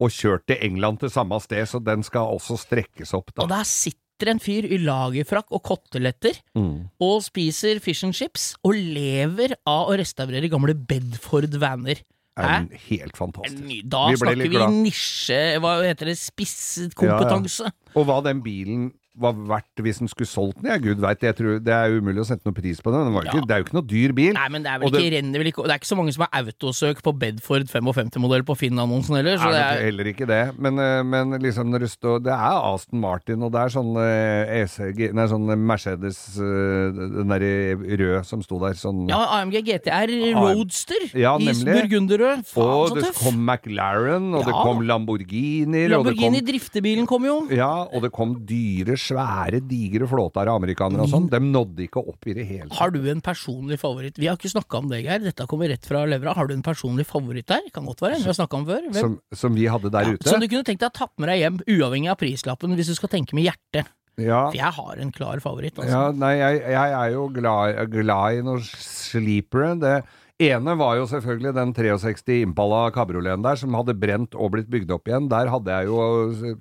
[0.01, 3.31] Og kjørt til England til samme sted, så den skal også strekkes opp.
[3.35, 3.43] da.
[3.43, 3.99] Og der sitter
[4.31, 6.89] en fyr i lagerfrakk og koteletter Mm.
[7.01, 12.01] og spiser fish and chips og lever av å restaurere gamle Bedford vaner.
[12.37, 13.83] er helt fantastisk.
[13.89, 17.71] Da Vi snakker vi nisje, hva heter det, spisskompetanse.
[17.95, 21.19] Og hva den bilen var verdt hvis den skulle solgt den, ja, gud veit.
[21.21, 23.03] Det er umulig å sette noen pris på den.
[23.05, 23.31] den var Ja.
[23.31, 24.33] ikke, det er jo ikke noe dyr bil.
[24.33, 26.43] Nei, men det er Og det- ikke, ikke Det er ikke så mange som har
[26.43, 30.59] autosøk på Bedford 55-modell på Finn-annonsen heller, så er det er heller ikke det.
[30.59, 33.95] Men, eh, men liksom når det står Det er Aston Martin, og det er sånn
[33.97, 39.61] eh, ECG Nei, sånn Mercedes eh, Den derre rød som sto der, sånn Ja, AMG
[39.63, 41.89] GTR Roadster Ja, i nemlig.
[41.89, 42.57] burgunderrød.
[42.57, 43.19] Og det tøff!
[43.23, 47.47] kom McLaren, og det kom Lamborghinier, Lamborghini, det kom Lamborghini driftebilen kom jo.
[47.51, 51.27] ja, og det kom dyre, svære, digre flåter av amerikanere og sånn.
[51.31, 52.77] De nådde ikke opp i det hele tatt.
[52.79, 54.19] Har du en personlig favoritt?
[54.21, 55.23] Vi har ikke snakka om det, Geir.
[55.23, 56.35] Dette kommer rett fra levra.
[56.37, 57.65] Har du en personlig favoritt der?
[57.75, 58.87] Kan godt være en vi har snakka om før.
[58.97, 60.29] Som, som vi hadde der ute.
[60.29, 62.97] Som du kunne tenkt deg å tatt med deg hjem, uavhengig av prislappen, hvis du
[62.97, 63.91] skal tenke med hjertet.
[64.21, 65.89] Ja, For jeg har en klar favoritt, altså.
[65.89, 69.71] ja nei, jeg, jeg er jo glad, glad i noen sleepere.
[69.81, 69.93] Det
[70.41, 74.93] ene var jo selvfølgelig den 63 Impala kabrioleten der, som hadde brent og blitt bygd
[74.95, 75.29] opp igjen.
[75.31, 75.99] Der hadde jeg jo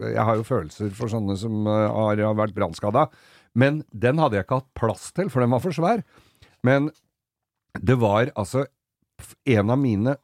[0.01, 3.07] Jeg har jo følelser for sånne som eh, har, har vært brannskada.
[3.55, 6.05] Men den hadde jeg ikke hatt plass til, for den var for svær.
[6.65, 6.91] Men
[7.81, 8.67] det var altså
[9.47, 10.17] En av mine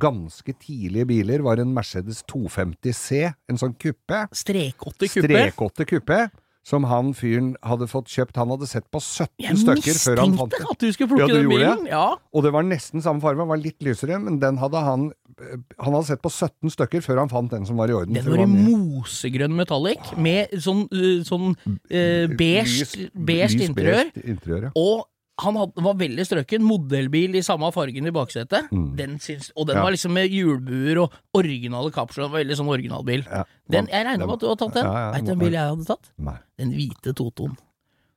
[0.00, 3.18] ganske tidlige biler var en Mercedes 250 C,
[3.50, 4.22] en sånn kuppe.
[4.32, 5.26] Strekåtte kuppe.
[5.26, 6.20] Strekåtte kuppe.
[6.64, 8.38] Som han fyren hadde fått kjøpt.
[8.40, 11.26] Han hadde sett på 17 Jeg stykker før han fant mistenkte at du skulle plukke
[11.26, 11.86] Ja, du den bilen.
[11.90, 12.06] Ja.
[12.32, 15.06] Og det var nesten samme farge, var litt lysere, men den hadde han
[15.38, 18.16] eh, Han hadde sett på 17 stykker før han fant den som var i orden.
[18.16, 24.12] Den var i mosegrønn metallic, med sånn, uh, sånn uh, beige, beige interiør.
[24.24, 24.72] interiør, ja.
[24.78, 25.04] Og
[25.42, 26.62] han hadde, var veldig strøken.
[26.62, 28.68] Modellbil i samme fargen i baksetet.
[28.70, 29.80] Den syns, og den Mm.
[29.80, 29.82] Ja.
[29.82, 32.24] var liksom med hjulbuer og originale kapsler.
[32.24, 33.24] Den var Veldig sånn originalbil.
[33.26, 33.44] Ja.
[33.68, 34.84] Den, jeg regner med at du har tatt den.
[34.84, 36.10] Ja, ja, Veit du hvilken bil jeg hadde tatt?
[36.18, 36.36] Nei.
[36.58, 37.56] Den hvite Totoen.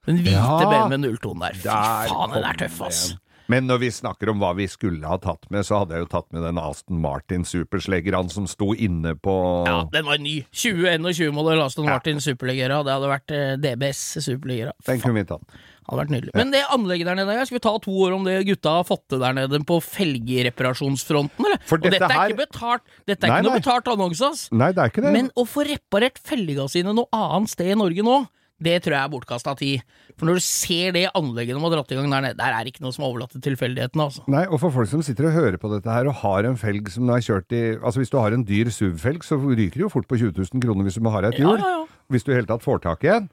[0.06, 0.60] Den hvite Ja.
[0.88, 1.54] BMW 02-en der.
[1.58, 3.08] Fy Der faen, den er tøff, ass.
[3.10, 3.20] den.
[3.50, 6.08] Men når vi snakker om hva vi skulle ha tatt med, så hadde jeg jo
[6.12, 10.42] tatt med den Aston Martin Supersleggeren som sto inne på Ja, den var ny.
[10.52, 12.82] 2021-modell Aston Martin Superlegera.
[12.84, 14.74] Det hadde vært eh, DBS Superlegera.
[14.86, 15.44] Den kunne vi tatt.
[15.88, 16.34] Hadde vært nydelig.
[16.36, 19.06] Men det anlegget der nede, skal vi ta to år om det gutta har fått
[19.08, 21.60] til der nede på felgereparasjonsfronten, eller?
[21.68, 23.60] For og dette dette er her- ikke betalt, dette er Nei, ikke noe nei.
[23.62, 24.48] betalt annonse, ass.
[24.52, 25.14] Nei, det er ikke det.
[25.14, 28.28] Men å få reparert felga sine noe annet sted i Norge nå,
[28.60, 29.82] det tror jeg er bortkasta tid.
[30.18, 32.64] For når du ser det anlegget de har dratt i gang der nede, der er
[32.66, 34.24] det ikke noe som er overlatt til tilfeldighetene, altså.
[34.28, 36.90] Nei, og for folk som sitter og hører på dette her og har en felg
[36.90, 39.90] som er kjørt i Altså hvis du har en dyr SUV-felg, så ryker det jo
[39.94, 41.60] fort på 20 000 kroner hvis du må ha deg et Ja, hjul.
[41.62, 41.86] ja, ja.
[42.10, 43.30] Hvis du i hele tatt får tak i en.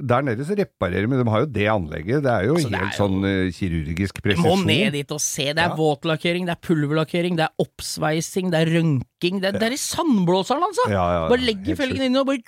[0.00, 0.06] Ja.
[0.10, 2.22] Der nede så reparerer de, de har jo det anlegget.
[2.24, 5.20] Det er jo Altså, helt er jo- sånn uh, kirurgisk Du må ned dit og
[5.20, 5.44] se.
[5.52, 5.76] Det er Ja.
[5.76, 9.40] våtlakkering, det er pulverlakkering, det er oppsveising, det er rønking.
[9.40, 10.88] Det, er- det er i sandblåseren, altså!
[10.88, 11.28] Ja, ja, ja.
[11.28, 12.38] bare legger felgen inn og bare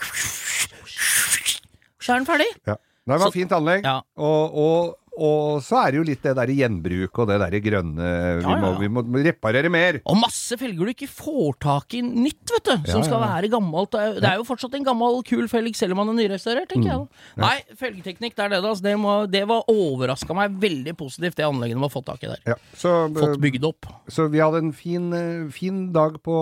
[2.03, 2.49] Så er den ferdig.
[2.67, 2.75] Ja.
[3.07, 3.85] Nei, det var Så- fint anlegg.
[3.85, 4.01] Ja.
[4.17, 8.07] Og, og Og så er det jo litt det der gjenbruk og det der grønne
[8.41, 8.79] Vi, Ja, må, ja.
[8.81, 9.99] vi må reparere mer.
[10.09, 12.87] Og masse felger du ikke får tak i nytt, vet du.
[12.91, 13.93] Som Ja, skal være gammelt.
[13.93, 17.03] Det er, jo fortsatt en gammel, kul felg, selv om man er nyrestaurert, tenker jeg.
[17.03, 17.09] Mm.
[17.37, 17.43] da.
[17.45, 18.71] Nei, felgeteknikk, det er det, da.
[18.73, 22.25] Altså, det, må, det var overraska meg veldig positivt, det anlegget de har fått tak
[22.25, 22.41] i der.
[22.55, 23.91] Ja, så, Fått bygd opp.
[24.09, 26.39] så vi hadde en fin, eh, fin dag på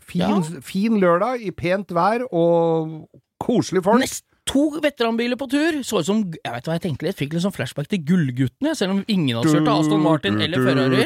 [0.00, 3.08] fin, fin lørdag i pent vær og
[3.42, 4.00] koselige folk.
[4.04, 5.80] Nest to veteranbiler på tur.
[5.86, 8.74] Så ut som Jeg vet hva jeg tenkte litt, fikk litt sånn flashback til Gullguttene,
[8.76, 11.04] selv om ingen hadde kjørt Aston Martin eller Ferrari.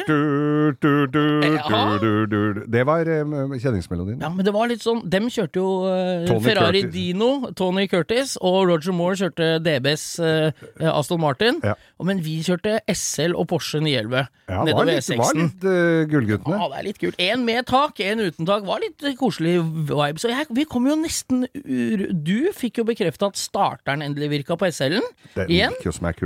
[2.69, 4.19] Det var eh, kjenningsmelodien.
[4.21, 6.93] Ja, men det var litt sånn Dem kjørte jo uh, Ferrari Curtis.
[6.93, 11.61] Dino, Tony Curtis, og Roger Moore kjørte DBs uh, Aston Martin.
[11.65, 11.75] Ja.
[12.03, 15.41] Men vi kjørte SL og Porsche 911 Ja, nedover var E6-en.
[15.43, 16.59] litt uh, Gullguttene.
[16.59, 17.19] Ja, det er litt kult.
[17.23, 18.67] En med tak, en uten tak.
[18.67, 20.21] Var litt eh, koselig vibe.
[20.21, 24.57] Så jeg, vi kom jo nesten ur Du fikk jo bekrefta at starteren endelig virka
[24.59, 25.05] på SL-en.
[25.47, 25.73] Igjen.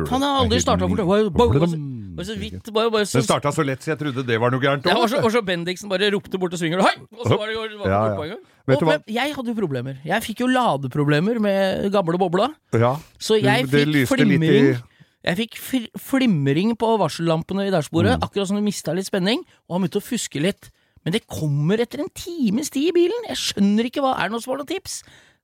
[0.09, 1.03] Han har aldri starta for.
[2.13, 4.85] Den starta så lett, så jeg trodde det var noe gærent.
[4.87, 6.95] ja, og, så, og så Bendiksen bare ropte bort til svingeren Hei!
[7.17, 8.17] Og så var det, var det Ja, bort ja.
[8.17, 8.43] på en gang.
[8.63, 8.95] Vet du Og, hva?
[9.01, 9.97] men jeg hadde jo problemer.
[10.07, 12.49] Jeg fikk jo ladeproblemer med gamle bobla.
[12.77, 14.69] Ja, Så jeg fikk flimring.
[15.23, 15.57] Jeg fikk
[15.99, 18.23] flimring på varsellampene i dashbordet, Mm.
[18.27, 20.69] akkurat som du mista litt spenning, og han begynte å fuske litt.
[21.05, 23.27] Men det kommer etter en times tid i bilen.
[23.27, 25.03] Jeg skjønner ikke hva Er det noe som har noen tips?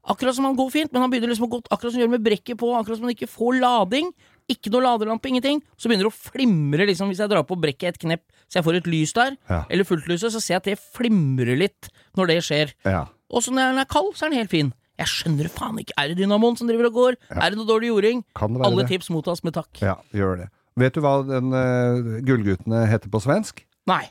[0.10, 2.14] Akkurat som han går fint, men han begynner liksom å gå Akkurat som han gjør
[2.18, 4.10] med brekket på, akkurat som han ikke får lading.
[4.50, 5.60] Ikke noe ladelampe, ingenting.
[5.78, 8.66] Så begynner det å flimre liksom hvis jeg drar på brekket et knepp, så jeg
[8.66, 9.60] får et lys der, Ja.
[9.70, 12.74] eller fulltlyset, så ser jeg at det flimrer litt når det skjer.
[12.86, 13.06] ja.
[13.30, 14.74] Og så når den er kald, så er den helt fin.
[14.98, 15.94] Jeg skjønner faen ikke.
[16.02, 17.18] Er det dynamoen som driver og går?
[17.30, 18.24] Er det noe dårlig jording?
[18.36, 18.90] Kan det være Alle det?
[18.90, 19.70] tips mottas med takk.
[19.86, 20.50] ja, gjør det.
[20.76, 23.62] Vet du hva den uh, Gullguttene heter på svensk?
[23.86, 24.10] Nei.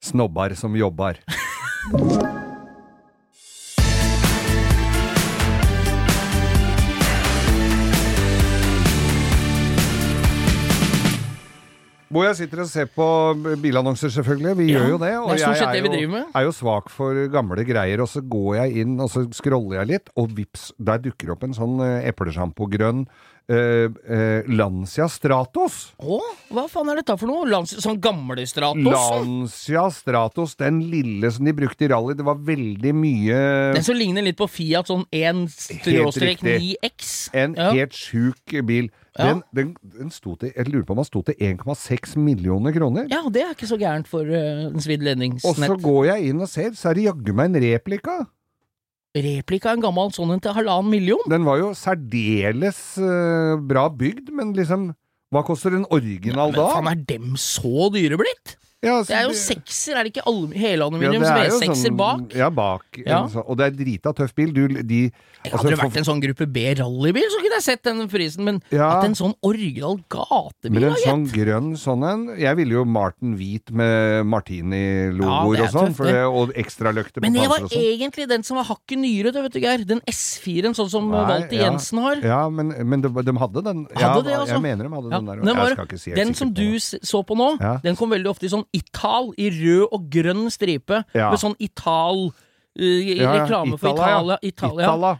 [0.00, 1.18] Snobbar som jobbar.
[12.14, 13.06] Hvor jeg sitter og ser på
[13.58, 14.52] bilannonser, selvfølgelig.
[14.60, 15.10] Vi Ja, gjør jo det.
[15.18, 18.04] Og det er jeg vi jo, er jo svak for gamle greier.
[18.04, 21.42] Og så går jeg inn, og så scroller jeg litt, og vips, der dukker opp
[21.42, 23.02] en sånn uh, eplesjampo-grønn
[23.48, 25.92] eh, eh, Lancia Stratos.
[26.00, 26.18] Å,
[26.54, 27.48] hva faen er dette for noe?
[27.50, 28.84] Lans sånn gamle Stratos?
[28.86, 32.14] Lancia Stratos, den lille som de brukte i rally.
[32.18, 33.38] Det var veldig mye
[33.76, 37.14] Den som ligner litt på Fiat sånn 1-9X.
[37.34, 37.70] En Ja.
[37.72, 38.90] helt sjuk bil.
[39.14, 39.28] Ja.
[39.30, 43.06] Den, den, den til, jeg lurer på om den sto til 1,6 millioner kroner.
[43.10, 45.04] ja, det er ikke så gærent for uh, en svidd
[45.46, 48.16] Og så går jeg inn og ser, så er det jaggu meg en replika.
[49.14, 51.22] Replika en gammel sånn en til halvannen million.
[51.30, 54.90] Den var jo særdeles uh, bra bygd, men liksom
[55.30, 56.66] Hva koster en original Men da?
[56.74, 58.56] faen, er dem så dyre blitt?
[58.84, 61.60] Ja, altså, Det er jo sekser, er det ikke alle- ja, helaluminiums det er jo
[61.60, 62.34] V6-er sånn- bak?
[62.34, 62.84] Ja, bak.
[63.04, 63.22] Ja.
[63.26, 64.52] sånn- og det er drita tøff bil.
[64.52, 65.10] Du, de
[65.44, 68.44] Hadde altså, det vært en sånn gruppe B rallybil, så kunne jeg sett den prisen,
[68.44, 68.98] men Ja.
[68.98, 73.36] at en sånn original gatebil Men en sånn grønn sånn en Jeg ville jo Martin
[73.36, 76.22] hvit med Martini-logoer er og sånn, for det.
[76.24, 77.76] og ekstraløkter på Men det var sånn.
[78.00, 79.84] egentlig den som var hakket nyere, det, vet du, Geir.
[79.86, 81.50] Den S4-en, sånn som Walter.
[81.56, 82.16] Jensen har.
[82.24, 83.84] Ja, men, men de, de hadde den.
[83.94, 84.54] Hadde ja, det, altså?
[84.54, 85.36] Jeg mener de hadde den der.
[85.44, 88.30] den jeg skal ikke si Den som på du så på nå, den kom veldig
[88.32, 91.04] ofte i sånn Ital, i rød og grønn stripe.
[91.14, 91.30] Ja.
[91.32, 92.26] Med sånn Ital
[92.74, 94.36] Ja, Reklame for Italia.
[94.42, 95.10] Italia.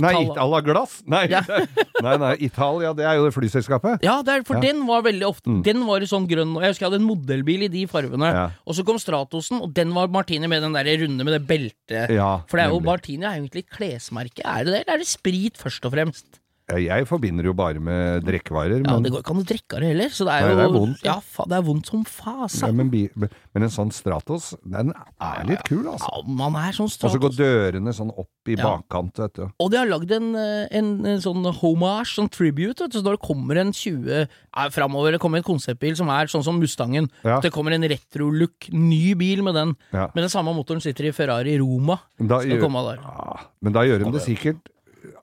[0.00, 0.60] Nei, Itala.
[0.64, 0.94] Glass?
[1.04, 1.42] Nei, Ja.
[2.00, 4.00] nei, Italia, det er jo det flyselskapet.
[4.00, 4.56] Ja, det for.
[4.56, 4.64] Mm.
[4.64, 7.66] den var veldig ofte Den var i sånn grønn Jeg husker jeg hadde en modellbil
[7.66, 8.32] i de fargene.
[8.64, 12.16] Og så kom Stratosen, og den var Martini med den der runde med det beltet.
[12.48, 12.80] For det er jo.
[12.80, 14.40] Martini er egentlig klesmerke.
[14.48, 16.40] Er det det, eller er det sprit først og fremst?
[16.70, 19.80] Jeg forbinder jo bare med drikkevarer, Ja, men, Det går ikke an å drikke av
[19.82, 20.12] det heller.
[20.14, 22.66] Så det er Nei, jo det er vondt, Ja, fa, det er vondt som fasa.
[22.66, 26.06] ja, men, men en sånn Stratos, den er litt kul, altså.
[26.06, 28.78] Ja, man er sånn Og så går dørene sånn opp i Ja.
[28.78, 29.50] bakkant, vet du.
[29.58, 32.98] Og de har lagd en, eh, en, en sånn homage, sånn tribute, vet du.
[32.98, 36.44] Så når det kommer en 20 ja, Framover det kommer en konseptbil som er sånn
[36.44, 37.10] som Mustangen.
[37.24, 37.40] Ja.
[37.40, 39.76] Det kommer en retro-look, ny bil med den.
[39.92, 41.98] Men den samme motoren sitter i Ferrari Roma.
[42.18, 43.00] Da gjør-.
[43.02, 44.68] Ja, men da gjør de det sikkert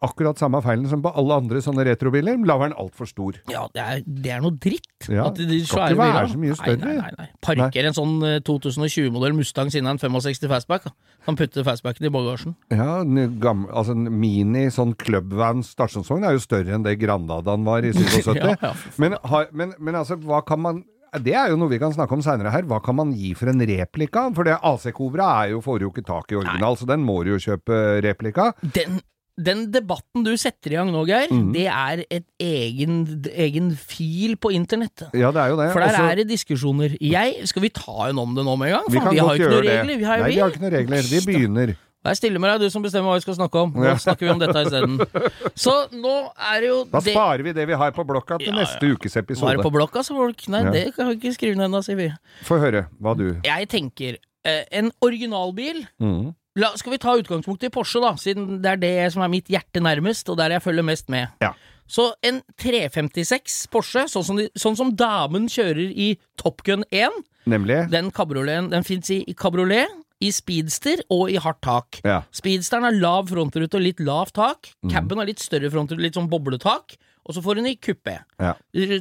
[0.06, 2.40] akkurat samme feilen som på alle andre sånne retrobiler.
[2.48, 3.40] Laveren altfor stor.
[3.52, 5.08] Ja, det er, det er noe dritt.
[5.08, 6.82] Ja, At de skal ikke være så mye større.
[6.84, 7.30] Nei, nei, nei, nei.
[7.46, 10.90] Parker en sånn eh, 2020-modell Mustang siden en 65 fastback.
[11.26, 12.56] Kan putte fastbacken i bagasjen.
[12.74, 17.68] Ja, en gam, altså en mini sånn clubvan stasjonsvogn er jo større enn det Grandadaen
[17.68, 18.32] var i 77.
[18.40, 18.72] Ja, ja.
[19.02, 19.18] Men,
[19.52, 20.84] men, men altså, hva kan man
[21.18, 22.66] det er jo noe vi kan snakke om seinere her.
[22.70, 24.28] Hva kan man gi for en replika?
[24.38, 27.22] For det AC Cobra er jo, får jo ikke tak i original, så den må
[27.26, 28.52] du jo kjøpe replika.
[28.62, 29.00] Den,
[29.40, 31.54] den debatten du setter i gang nå, Geir, Mhm.
[31.56, 35.08] det er et egen, egen fil på internett.
[35.14, 35.72] Ja, det er jo det.
[35.72, 36.98] For der Også- er det diskusjoner.
[37.00, 38.86] Jeg, skal vi ta en om det nå med en gang?
[38.90, 39.72] vi vi har ikke noen det.
[39.80, 39.98] regler.
[39.98, 40.40] Vi har, Nei, vi.
[40.40, 41.02] har ikke noen regler.
[41.02, 41.76] Vi begynner.
[42.06, 43.74] Vær stille med deg, du som bestemmer hva vi skal snakke om.
[43.74, 43.96] Nå Ja.
[43.96, 44.98] snakker vi om dette isteden.
[45.56, 48.48] Så nå er det jo Da det, sparer vi det vi har på blokka til
[48.54, 49.58] Ja, neste ukes Var episode.
[49.58, 50.48] det på blokka, så folk?
[50.48, 50.72] Nei, Ja.
[50.72, 52.10] det kan vi ikke skrive ned ennå, sier vi.
[52.46, 56.34] Få høre hva du Jeg tenker eh, en originalbil mm.
[56.58, 59.50] La, skal vi ta utgangspunkt i Porsche, da, siden det er det som er mitt
[59.52, 61.30] hjerte nærmest, og der jeg følger mest med.
[61.44, 61.54] Ja.
[61.90, 67.22] Så en 356 Porsche, sånn som, de, sånn som damen kjører i Top Gun 1,
[67.50, 72.02] Nemlig den kabrioleten den fins i, i kabriolet, i speedster og i hardt tak.
[72.04, 72.20] Ja.
[72.36, 74.74] Speedsteren har lav frontrute og litt lavt tak.
[74.92, 76.98] Caben har litt større frontrute, litt sånn bobletak.
[77.30, 78.18] Og så får hun i kuppé.
[78.42, 78.52] Ja.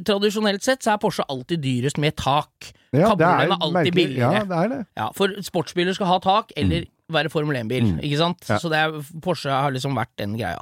[0.07, 2.69] Tradisjonelt sett så er Porsche alltid dyrest med tak.
[2.93, 3.95] Ja, Kabrioleten er er alltid merkelig.
[3.97, 4.31] billigere.
[4.39, 4.79] Ja, det er det.
[5.01, 8.41] Ja, for sportsbiler skal ha tak, eller være Formel 1-bil, ikke sant?
[8.45, 8.51] Mm.
[8.53, 8.57] Ja.
[8.61, 10.61] Så det er, Porsche har liksom vært den greia.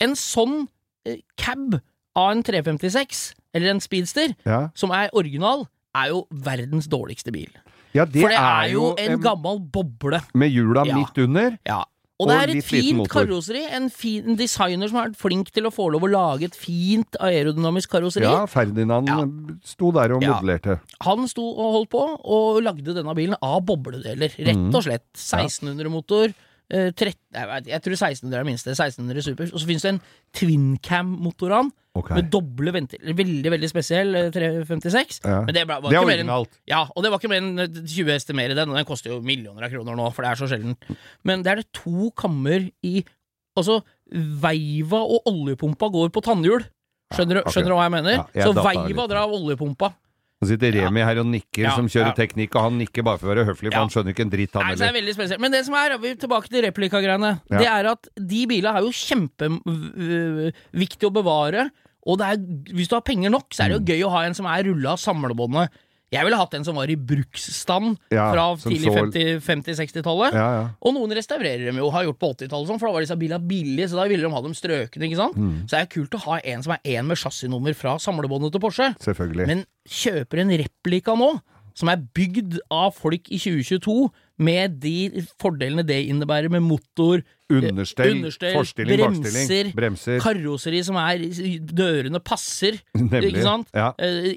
[0.00, 0.66] En sånn
[1.08, 1.78] eh, cab
[2.16, 7.48] av en 356, eller en speedster, Ja, som er original, er jo verdens dårligste bil.
[7.96, 10.20] ja det, For det er jo en en gammel boble.
[10.34, 11.56] Med hjula midt under.
[11.68, 11.82] Ja.
[12.18, 13.60] Og det er et fint karosseri.
[13.76, 17.18] En fin designer som har vært flink til å få lov å lage et fint
[17.20, 18.24] aerodynamisk karosseri.
[18.24, 19.18] Ja, Ferdinand Ja.
[19.62, 20.32] sto der og Ja.
[20.40, 20.80] modellerte.
[21.02, 24.74] Han sto og holdt på, og lagde denne bilen av bobledeler, rett Mhm.
[24.74, 25.04] og slett.
[25.14, 26.32] 1600-motor.
[26.70, 28.70] Eh, 13, jeg, vet, jeg tror 1600 er det minste.
[28.74, 29.44] 1600 Super.
[29.52, 30.00] Og så finnes det en
[30.34, 32.10] twincam-motoran Ok.
[32.18, 33.16] med doble ventiler.
[33.18, 35.20] Veldig, veldig spesiell eh, 356.
[35.24, 35.40] Ja.
[35.46, 36.32] Men det ble, var Det ikke mer enn
[36.70, 38.88] ja, og det var ikke mer enn eh, 20 hester mer i den, og den
[38.88, 40.72] koster jo millioner av kroner nå, for det er så sjelden.
[41.26, 42.94] Men det er det to kammer i
[43.56, 43.78] Altså,
[44.12, 46.66] veiva og oljepumpa går på tannhjul.
[47.14, 47.52] Skjønner, du- okay.
[47.54, 48.14] skjønner du hva jeg mener?
[48.18, 49.88] Ja, jeg så veiva drar av oljepumpa.
[50.36, 52.16] Nå sitter Remi her og nikker, Ja, som kjører ja.
[52.18, 53.80] teknikk, og han nikker bare for å være høflig, for Ja.
[53.80, 55.38] han skjønner ikke en dritt, han er heller.
[55.40, 57.30] Men det som er, vi er tilbake til replikagreiene.
[57.48, 57.56] Ja.
[57.58, 61.70] Det er at de bilene er jo kjempeviktig å bevare.
[62.06, 62.36] Og er,
[62.72, 63.72] hvis du har penger nok, så er Mm.
[63.72, 65.68] det jo gøy å ha en som er rulla av samlebåndet.
[66.12, 70.32] Jeg ville hatt en som var i bruksstand Ja, fra tidlig så- 50-60-tallet.
[70.34, 70.68] Ja, ja.
[70.80, 73.42] Og noen restaurerer dem jo, har gjort på 80-tallet, sånn, for da var disse bilene
[73.46, 75.02] billige, så da ville de ha dem strøkne.
[75.08, 75.34] ikke sant?
[75.36, 75.64] Mm.
[75.66, 78.60] Så det er kult å ha en som er en med chassisnummer fra samlebåndet til
[78.60, 78.94] Porsche.
[79.02, 79.46] Selvfølgelig.
[79.50, 81.40] Men kjøper en replika nå,
[81.74, 88.10] som er bygd av folk i 2022, med de fordelene det innebærer med motor, Understell,
[88.16, 90.16] understell, forstilling, bremser, bremser.
[90.18, 91.20] karosseri som er
[91.62, 93.28] Dørene passer, Nemlig.
[93.30, 93.68] ikke sant?
[93.76, 93.92] Ja.
[94.02, 94.32] Eh,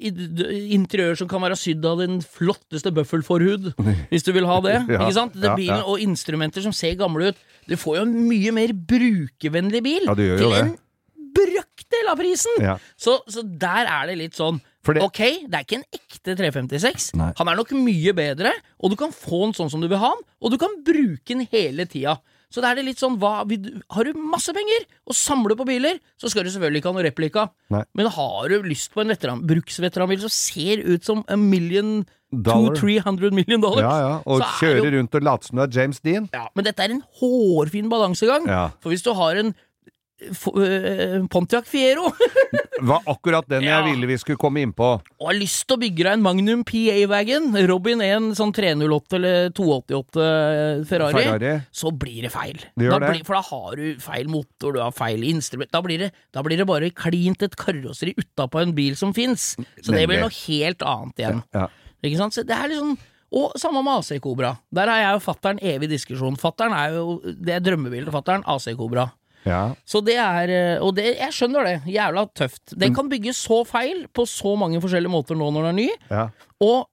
[0.76, 3.72] Interiør som kan være sydd av den flotteste bøffelforhud,
[4.12, 4.76] hvis du vil ha det.
[4.86, 5.34] Ja, ikke sant?
[5.34, 5.88] Det bilen, ja.
[5.90, 7.42] Og instrumenter som ser gamle ut.
[7.66, 10.62] Du får jo en mye mer brukervennlig bil Ja, til det.
[10.68, 10.72] en
[11.34, 12.62] brøkdel av prisen!
[12.98, 15.18] Så, så der er det litt sånn det- Ok,
[15.50, 17.10] det er ikke en ekte 356.
[17.20, 17.32] Nei.
[17.36, 20.08] Han er nok mye bedre, og du kan få den sånn som du vil ha
[20.14, 22.16] den, og du kan bruke den hele tida.
[22.50, 26.00] Så da er det litt sånn hva, Har du masse penger og samler på biler,
[26.18, 27.44] så skal du selvfølgelig ikke ha noe replika.
[27.70, 27.84] Nei.
[27.94, 32.76] Men har du lyst på en veteran, bruksveteranbil som ser ut som a million Dollar.
[32.78, 33.82] Two, 300 million dollars?
[33.82, 34.10] Ja, ja.
[34.24, 36.28] Og så er kjøre jo- rundt og later som du er James Dean.
[36.32, 38.46] Ja, men dette er en hårfin balansegang.
[38.46, 38.68] Ja.
[38.80, 39.54] For hvis du har en
[41.30, 42.10] Pontiac Fiero
[42.80, 43.80] Var akkurat den Ja.
[43.80, 44.86] jeg ville vi skulle komme inn på.
[45.20, 49.18] og har lyst til å bygge deg en Magnum PA-wagon, Robin er en sånn 308
[49.18, 50.24] eller 288
[50.88, 51.52] Ferrari, Ferrari.
[51.76, 52.56] så blir det feil.
[52.76, 53.10] Det da det.
[53.12, 56.42] Blir, for da har du feil motor, du har feil instrument Da blir det, da
[56.46, 59.52] blir det bare klint et karosseri utapå en bil som fins.
[59.82, 61.42] Så det blir noe helt annet igjen.
[61.54, 61.68] Ja.
[62.02, 62.32] Ikke sant?
[62.36, 62.96] Så det er liksom
[63.30, 64.56] og samme med AC Cobra.
[64.74, 66.34] Der har jeg og fattern evig diskusjon.
[66.40, 69.04] Fattern er jo Det er drømmebilen til fattern, AC Cobra.
[69.46, 69.74] Ja.
[69.88, 71.76] Så det er eh, Og det, jeg skjønner det.
[71.94, 72.74] Jævla tøft.
[72.76, 75.88] Den kan bygge så feil på så mange forskjellige måter nå når den er ny.
[76.10, 76.24] Ja.
[76.60, 76.86] Og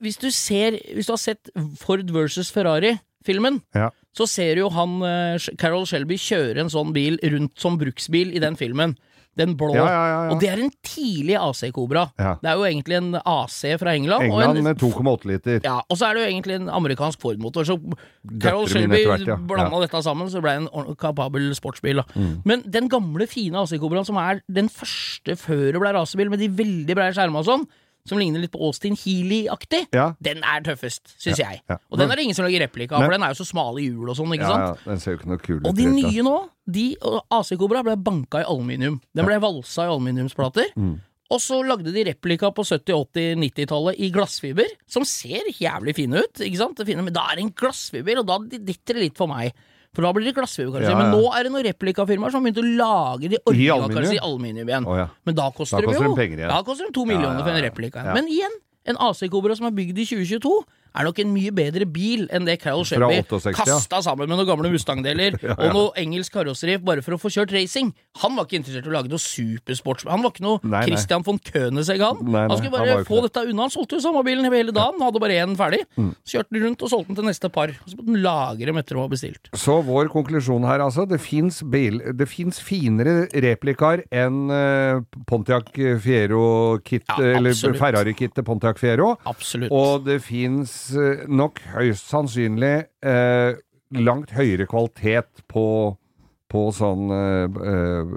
[0.00, 3.90] hvis du ser Hvis du har sett Ford versus Ferrari-filmen, Ja.
[4.16, 8.32] så ser du jo han eh, Carol Shelby kjøre en sånn bil rundt som bruksbil
[8.36, 8.96] i den filmen.
[9.40, 9.72] Den blå.
[9.76, 10.20] Ja, ja, ja.
[10.34, 12.06] Og det er en tidlig AC Cobra.
[12.20, 12.36] Ja.
[12.42, 14.28] Det er jo egentlig en AC fra England.
[14.28, 15.60] England med 2,8 liter.
[15.64, 17.66] ja, og så er det jo egentlig en amerikansk Ford-motor.
[17.68, 17.78] Så
[18.42, 19.36] Carol Shelby ja.
[19.36, 22.04] blanda dette sammen, så ble det en kapabel sportsbil.
[22.14, 22.32] Mm.
[22.48, 26.42] Men den gamle, fine AC Cobraen, som er den første før det ble racerbil, med
[26.42, 27.68] de veldig breie skjermene og sånn,
[28.08, 30.14] som ligner litt på Austin Healey-aktig, Ja.
[30.20, 31.60] den er tøffest, syns jeg.
[31.68, 31.76] ja.
[31.90, 33.78] Og den er det ingen som lager replika av, for den er jo så smal
[33.78, 34.80] i hjul og sånn, ikke Ja, sant?
[34.86, 35.66] ja, den ser jo ikke noe kul ut.
[35.68, 36.36] Og de nye nå,
[36.70, 36.86] de,
[37.30, 39.00] AC Cobra ble banka i aluminium.
[39.14, 40.72] Den ble valsa i aluminiumsplater.
[40.76, 41.00] Mm.
[41.30, 46.24] Og så lagde de replika på 70-, 80-, 90-tallet i glassfiber, som ser jævlig fine
[46.24, 46.78] ut, ikke sant?
[46.84, 49.52] Men da er det en glassfiber, og da ditter det litt for meg.
[49.96, 50.86] For da blir det glassfiber, kanskje.
[50.86, 50.98] Ja, ja.
[51.02, 54.22] Men nå er det noen replikafirmaer som har begynt å lage de originale, kanskje i
[54.22, 54.86] aluminium igjen.
[54.86, 55.08] Oh, ja.
[55.26, 56.44] Men da koster, Da koster de jo penger.
[56.46, 58.04] Da koster de to millioner for en replika.
[58.14, 58.54] Men igjen,
[58.86, 60.52] en AC Cobra som er bygd i 2022,
[60.90, 63.56] er nok en mye bedre bil enn det Carol Shelby 68, ja.
[63.62, 67.54] kasta sammen med noen gamle Mustang-deler og noe engelsk karosseri bare for å få kjørt
[67.54, 67.92] racing.
[68.24, 70.06] Han var ikke interessert i å lage noe supersports...
[70.10, 70.82] Han var ikke noe Nei, nei.
[70.88, 72.22] Christian von Königsegg, han.
[72.26, 73.66] Nei, han skulle bare han få dette unna.
[73.66, 75.82] Han solgte jo samme bilen hele dagen, han hadde bare én ferdig.
[75.96, 76.10] Mm.
[76.24, 77.74] Så kjørte den rundt og solgte den til neste par.
[77.86, 79.50] Så måtte den lagre etter å ha bestilt.
[79.58, 81.06] Så vår konklusjon her, altså.
[81.10, 83.14] Det fins finere
[83.46, 87.56] replikaer enn uh, Pontiac Fiero-kit, Ja, eller.
[87.80, 89.12] Ferrari-kit til Pontiac Fiero.
[89.28, 89.72] Absolutt.
[89.74, 90.79] Og det fins
[91.30, 92.74] nok høyst sannsynlig
[93.06, 93.58] eh,
[93.98, 95.64] langt høyere kvalitet på,
[96.50, 98.14] på sånn eh, eh,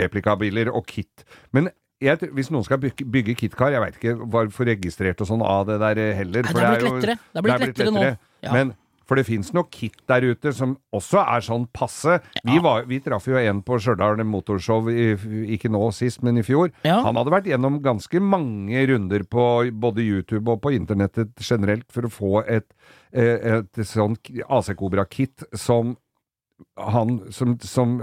[0.00, 1.26] replikabiler og kit.
[1.54, 1.70] Men
[2.02, 5.66] jeg, hvis noen skal bygge, bygge KitKar jeg veit ikke hvorfor registrert og sånn av
[5.70, 6.46] det der eh, heller.
[6.46, 7.16] Nei, for det er blitt lettere.
[7.18, 8.04] Det er blitt lettere nå.
[8.46, 8.52] Ja.
[8.54, 8.76] Men
[9.08, 12.18] for det fins nok kit der ute som også er sånn passe.
[12.42, 15.14] Vi, var, vi traff jo en på Stjørdal Motorshow, i,
[15.56, 16.68] ikke nå sist, men i fjor.
[16.84, 17.00] Ja.
[17.06, 22.08] Han hadde vært gjennom ganske mange runder på både YouTube og på internettet generelt for
[22.08, 22.68] å få et,
[23.12, 25.96] et, et sånn AC Cobra-kit som
[26.78, 27.96] han som, som,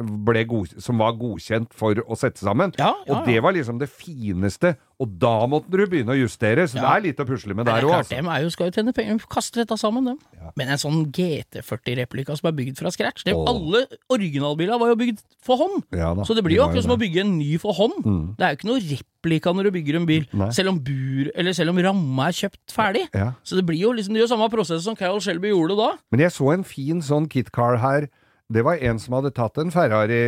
[0.47, 2.73] god, som var godkjent for å sette sammen.
[2.79, 4.75] Ja, ja, Og det var liksom det fineste.
[4.99, 6.81] Og da måtte du begynne å justere, så Ja.
[6.81, 8.15] det er litt å pusle med der er òg, altså.
[8.15, 10.19] dem er jo, skal jo tjene penger, kaste dette sammen, dem.
[10.55, 15.19] Men en sånn GT40-replika som er bygd fra scratch det, Alle originalbiler var jo bygd
[15.43, 15.83] for hånd.
[15.95, 18.37] Ja så det blir jo akkurat som å bygge en ny for hånd.
[18.37, 20.49] Det er jo ikke noe replika når du bygger en bil, Nei.
[20.55, 23.07] selv om bur, eller selv om ramma er kjøpt ferdig.
[23.13, 23.33] Ja.
[23.43, 25.91] Så det blir jo liksom, det gjør samme prosess som Carol Shelby gjorde da.
[26.11, 28.07] Men jeg så en fin sånn kitcar her.
[28.53, 30.19] Det var en som hadde tatt en Ferrari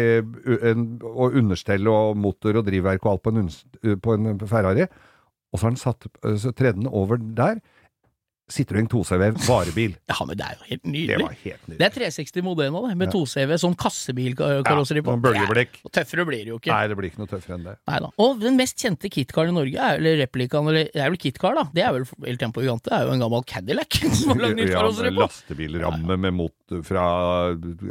[0.66, 3.52] en, og understell og motor og drivverk og alt på en,
[4.02, 4.88] på en Ferrari,
[5.52, 6.08] og så har han satt
[6.42, 7.62] så tredde over der.
[8.48, 9.96] Citroën 2CV varebil.
[10.08, 11.08] Ja, men det er jo helt nydelig.
[11.18, 11.78] Det var helt nydelig.
[11.82, 15.14] Det er 360 Modena, det, med 2CV, sånn kassebilkarosseri på.
[15.18, 15.80] Ja, bølgeblikk.
[15.84, 16.72] Er- Tøffere blir det jo ikke.
[16.72, 17.74] Nei, det blir ikke noe tøffere enn det.
[17.92, 18.10] Neida.
[18.24, 21.58] Og den mest kjente kitcaren i Norge, er, eller replikaen, eller det er vel kitcar,
[21.60, 21.66] da.
[21.76, 24.58] Det er vel El Tempo Gigante, det er jo en gammel Cadillac som har lagd
[24.62, 25.20] nytt Ja, karosseri på.
[25.20, 27.04] Ja, lastebilramme med motor fra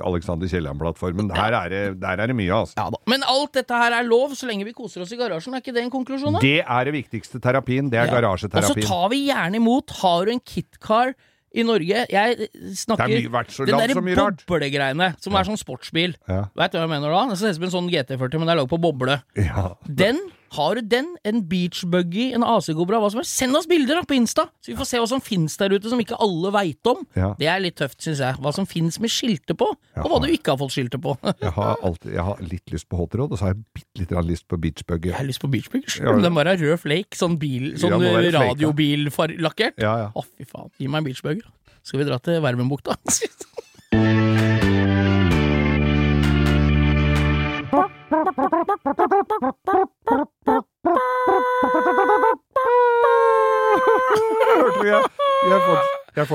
[0.08, 1.28] Alexander Kielland-plattformen.
[1.32, 2.74] Der, er det- der er det mye, altså.
[2.80, 2.98] Ja da.
[3.12, 5.74] Men alt dette her er lov så lenge vi koser oss i garasjen, er ikke
[5.76, 6.36] det en konklusjon?
[6.36, 6.42] da?
[6.44, 7.90] Det er det viktigste terapien.
[7.92, 8.32] Det er Ja.
[8.32, 8.48] Og så
[8.80, 9.90] tar vi gjerne imot.
[10.00, 11.14] Har du en kitcar
[11.56, 14.42] i Norge Jeg snakker Det er mye- vært så Den derre rart.
[14.46, 16.14] boblegreiene, som er sånn sportsbil.
[16.28, 16.48] Ja.
[16.56, 17.22] Vet du hva jeg mener da?
[17.30, 19.22] Det ser ut som en sånn GT40, men det er lagd på boble.
[19.36, 19.74] Ja.
[19.88, 20.18] Den,
[20.56, 24.16] har du den, en beachbuggy, en AC-kobra, hva som helst, send oss bilder da på
[24.16, 27.02] Insta, så vi får se hva som finnes der ute som ikke alle veit om.
[27.18, 27.32] Ja.
[27.38, 28.38] Det er litt tøft, syns jeg.
[28.42, 31.16] Hva som finnes med skilter på, og hva du ikke har fått skilter på.
[31.46, 34.00] Jeg har, alltid, jeg har litt lyst på hot rod, og så har jeg bitte
[34.02, 35.10] litt lyst på beachbuggy.
[35.12, 35.98] Jeg har lyst på beachbuggy.
[36.02, 36.14] Ja.
[36.24, 39.78] Den bare er rød flake, sånn, bil, sånn Ja, radiobillakkert.
[39.82, 40.08] Ja, ja.
[40.10, 40.72] Å, fy faen.
[40.80, 41.44] Gi meg en beachbuggy.
[41.86, 42.96] Skal vi dra til Vervenbukta?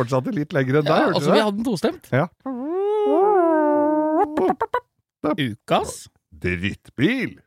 [0.02, 2.12] fortsatte litt lenger enn deg, Ja, altså, vi hadde den tostemt.
[2.12, 2.28] Ja.
[5.38, 6.10] Ukas
[6.41, 7.39] Drittbil!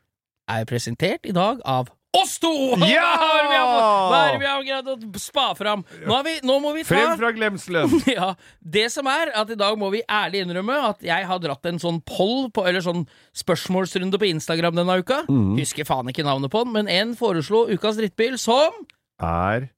[0.45, 2.51] er presentert i dag av oss to!
[2.85, 3.11] Ja!
[3.15, 5.85] Hva er det vi har greid å spa fram?
[6.05, 7.95] Nå, vi, nå må vi ta Frem fra glemselen!
[8.17, 11.71] ja, Det som er, at i dag må vi ærlig innrømme at jeg har dratt
[11.71, 15.23] en sånn poll, på, eller sånn spørsmålsrunde på Instagram denne uka.
[15.31, 15.55] Mm.
[15.59, 18.85] Husker faen ikke navnet på den, men en foreslo ukas drittbil som
[19.23, 19.71] Er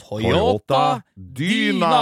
[0.00, 0.84] Toyota
[1.16, 1.96] Dyna!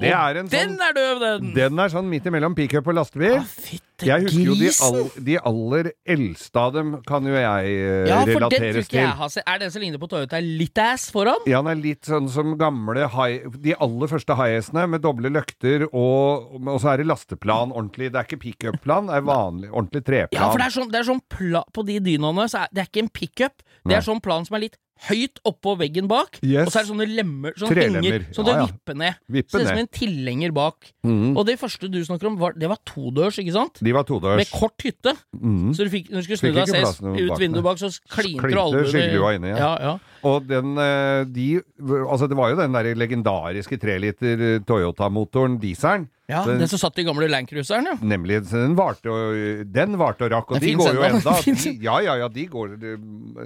[0.00, 1.50] Det er en Den sånn er døv, den!
[1.56, 3.40] Den er sånn midt imellom pickup og lastebil.
[3.40, 8.08] Ah, Jeg husker jo de, all, de aller eldste av dem kan jo jeg uh,
[8.10, 9.12] Ja, for den relateres ikke jeg til.
[9.20, 9.46] har sett.
[9.48, 11.46] Er den som ligner på Toyota litt ass foran?
[11.48, 15.86] Ja, han er litt sånn som gamle high, De aller første high-assene med doble løkter,
[15.92, 18.10] og, og så er det lasteplan ordentlig.
[18.14, 20.40] Det er ikke pickup-plan, det er vanlig, ordentlig treplan.
[20.40, 22.84] Ja, for det er sånn, det er sånn pla på de dynaene, så er, det
[22.84, 23.62] er ikke en pickup.
[23.84, 24.78] Det er sånn plan som er litt
[25.08, 26.66] høyt oppå veggen bak, Yes.
[26.66, 28.66] og så er det sånne lemmer som henger, Ja, det ja.
[28.66, 29.14] vipper ned.
[29.28, 30.92] Vippe Ser ut som en tilhenger bak.
[31.04, 31.36] Mm.
[31.36, 33.82] Og det første du snakker om, var, det var todørs, ikke sant?
[33.82, 34.04] De var
[34.38, 35.16] Med kort hytte.
[35.34, 35.74] Mm.
[35.74, 38.54] Så du fikk, når du skulle snu deg og se ut vinduet bak, så klinte
[38.54, 39.58] albuene inni, ja.
[39.58, 39.74] ja.
[39.82, 39.98] ja.
[40.24, 46.08] Og den, eh, de Altså, det var jo den der legendariske treliter eh, Toyota-motoren, dieselen.
[46.26, 47.94] Ja, Den- den som satt i gamle Landcruiseren, ja.
[48.00, 48.38] Nemlig.
[48.48, 51.18] Den varte og, den varte og rakk, og Den de går jo ennå.
[51.20, 51.34] enda.
[51.44, 52.94] De, ja, ja, ja, de går de,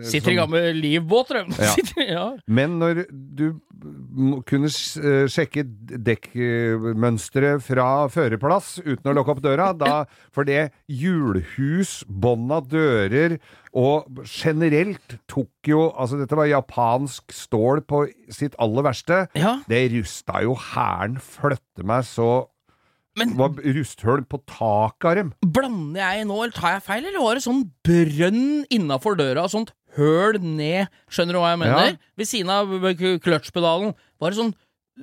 [0.04, 1.56] Sitter i som- gamle livbåter, de.
[1.58, 1.74] Ja.
[2.08, 2.36] Ja.
[2.46, 3.48] Men når du
[4.46, 5.62] kunne eh, sjekke
[6.42, 10.04] dekkmønsteret fra førerplass uten å lukke opp døra, da
[10.34, 13.38] For det hjulhus, bånd av dører
[13.78, 19.26] og generelt tok jo Altså, dette var japansk stål på sitt aller verste.
[19.38, 19.58] ja.
[19.68, 22.46] Det rusta jo hæren fløtte meg så
[23.18, 25.32] Men var rusthull på taket av dem.
[25.42, 29.52] Blander jeg nå, eller tar jeg feil, eller var det sånn brønn innafor døra, og
[29.54, 31.92] sånt høl ned, skjønner du hva jeg mener?
[31.92, 32.12] Ja.
[32.20, 32.72] Ved siden av
[33.24, 34.54] kløtsjpedalen var det sånn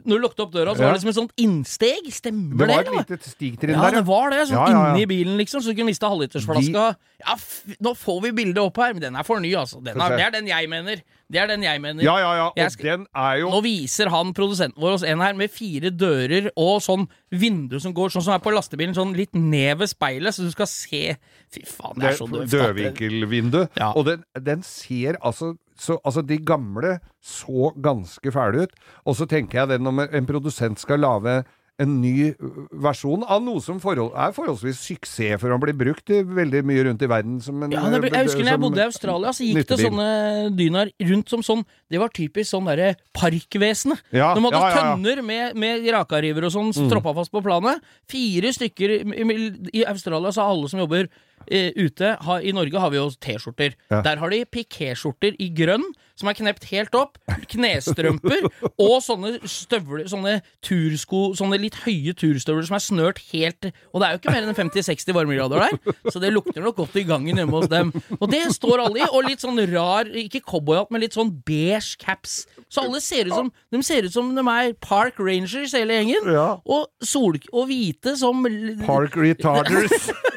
[0.03, 2.07] Når du lukket opp døra, så var det liksom et sånt innsteg.
[2.11, 2.91] Stemmer Det det?
[2.91, 3.95] var et lite stigtrinn Ja, der.
[4.01, 4.41] det var det.
[4.49, 4.93] Sånn Ja, ja, ja.
[4.95, 6.83] inni bilen, liksom, så du kunne miste halvlitersflaska.
[7.25, 9.79] Ja, f nå får vi bildet opp her, men den er for ny, altså.
[9.83, 11.01] Den er, det er den jeg mener.
[11.31, 12.03] Det er den jeg mener.
[12.03, 12.47] Ja, ja, ja.
[12.65, 15.89] Og skal- den er jo Nå viser han produsenten vår oss en her med fire
[15.89, 19.89] dører og sånn vindu som går sånn som er på lastebilen, sånn litt ned ved
[19.89, 21.15] speilet, så du skal se
[21.49, 22.51] Fy faen, det er så døvt.
[22.51, 23.69] dødvinkelvindu.
[23.77, 23.93] Ja.
[23.95, 28.73] Og den, den ser altså så, Altså, de gamle så ganske fæle ut.
[29.05, 31.43] Og så tenker jeg det når en produsent skal lage
[31.81, 32.29] en ny
[32.71, 37.03] versjon av noe som forhold, er forholdsvis suksess for å bli brukt veldig mye rundt
[37.03, 39.67] i verden som en Ja, ble, jeg husker når jeg bodde i Australia, så gikk
[39.71, 40.07] det sånne
[40.55, 44.01] dynaer rundt som sånn Det var typisk sånn derre Parkvesenet.
[44.15, 47.83] Ja, De hadde ja, ja, tønner med, med rakariver og sånn stroppa fast på planet.
[48.11, 49.35] Fire stykker i,
[49.75, 51.09] i Australia så alle som jobber
[51.49, 53.75] eh, ute har, I Norge har vi jo T-skjorter.
[53.91, 55.85] Der har de pikéskjorter i grønn,
[56.15, 57.17] som er knept helt opp.
[57.51, 58.47] Knestrømper
[58.81, 64.07] og sånne støvler, sånne tursko, sånne litt høye turstøvler som er snørt helt Og det
[64.07, 67.39] er jo ikke mer enn 50-60 varmegrader der, så det lukter nok godt i gangen
[67.39, 67.91] hjemme hos dem.
[68.19, 71.99] Og det står alle i, og litt sånn rar, ikke cowboyhatt, men litt sånn beige
[72.01, 72.43] caps.
[72.69, 76.31] Så alle ser ut som de ser ut som de er Park Rangers, hele gjengen.
[76.35, 76.47] Ja.
[76.65, 78.45] Og, sol, og hvite som
[78.85, 80.09] Park retarders.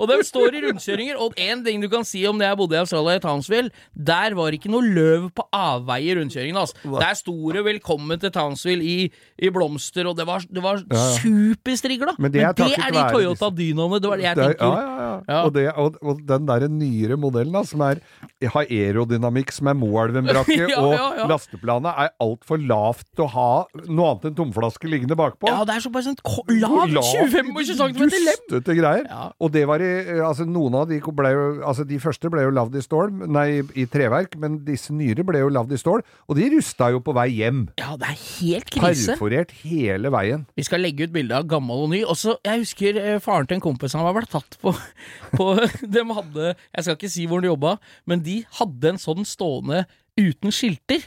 [0.00, 1.18] Og de står i rundkjøringer.
[1.22, 4.34] Og én ting du kan si om det jeg bodde i Australia, i Townsville, der
[4.38, 6.58] var ikke noe løv på avveie i rundkjøringen.
[6.58, 6.76] Altså.
[7.00, 10.82] Der sto det 'Velkommen til Townsville' i, i blomster, og det var, det var
[11.18, 12.14] superstrigla.
[12.18, 14.00] Men det er takket de Toyota Dynaene.
[14.02, 14.66] Det var det jeg Det er, tenker.
[14.66, 15.20] ja, ja, ja.
[15.28, 15.40] Ja.
[15.46, 18.00] Og, det, og, og den der nyere modellen da, som er,
[18.42, 21.26] har aerodynamikk, som er Moelven-brakke, Ja, og ja, ja.
[21.30, 23.48] lasteplanet er altfor lavt til å ha
[23.88, 25.48] noe annet enn tomflaske liggende bakpå.
[25.50, 26.18] Ja, det er så bare sånn
[26.60, 26.96] lavt!
[27.32, 28.42] 25 cm lem!
[28.50, 28.91] Dustete greier.
[29.06, 29.22] Ja.
[29.42, 29.90] Og det var i
[30.22, 33.46] Altså, noen av de ble jo Altså, de første ble jo lagd i stål, nei,
[33.78, 37.14] i treverk, men disse nyere ble jo lagd i stål, og de rusta jo på
[37.16, 37.64] vei hjem.
[37.80, 39.14] Ja, det er helt krise.
[39.16, 40.46] Perforert hele veien.
[40.58, 42.02] Vi skal legge ut bilde av gammel og ny.
[42.04, 44.72] Også, jeg husker eh, faren til en kompis han var vel tatt på,
[45.38, 45.48] på
[45.82, 47.76] De hadde Jeg skal ikke si hvor de jobba,
[48.06, 49.84] men de hadde en sånn stående
[50.18, 51.04] uten skilter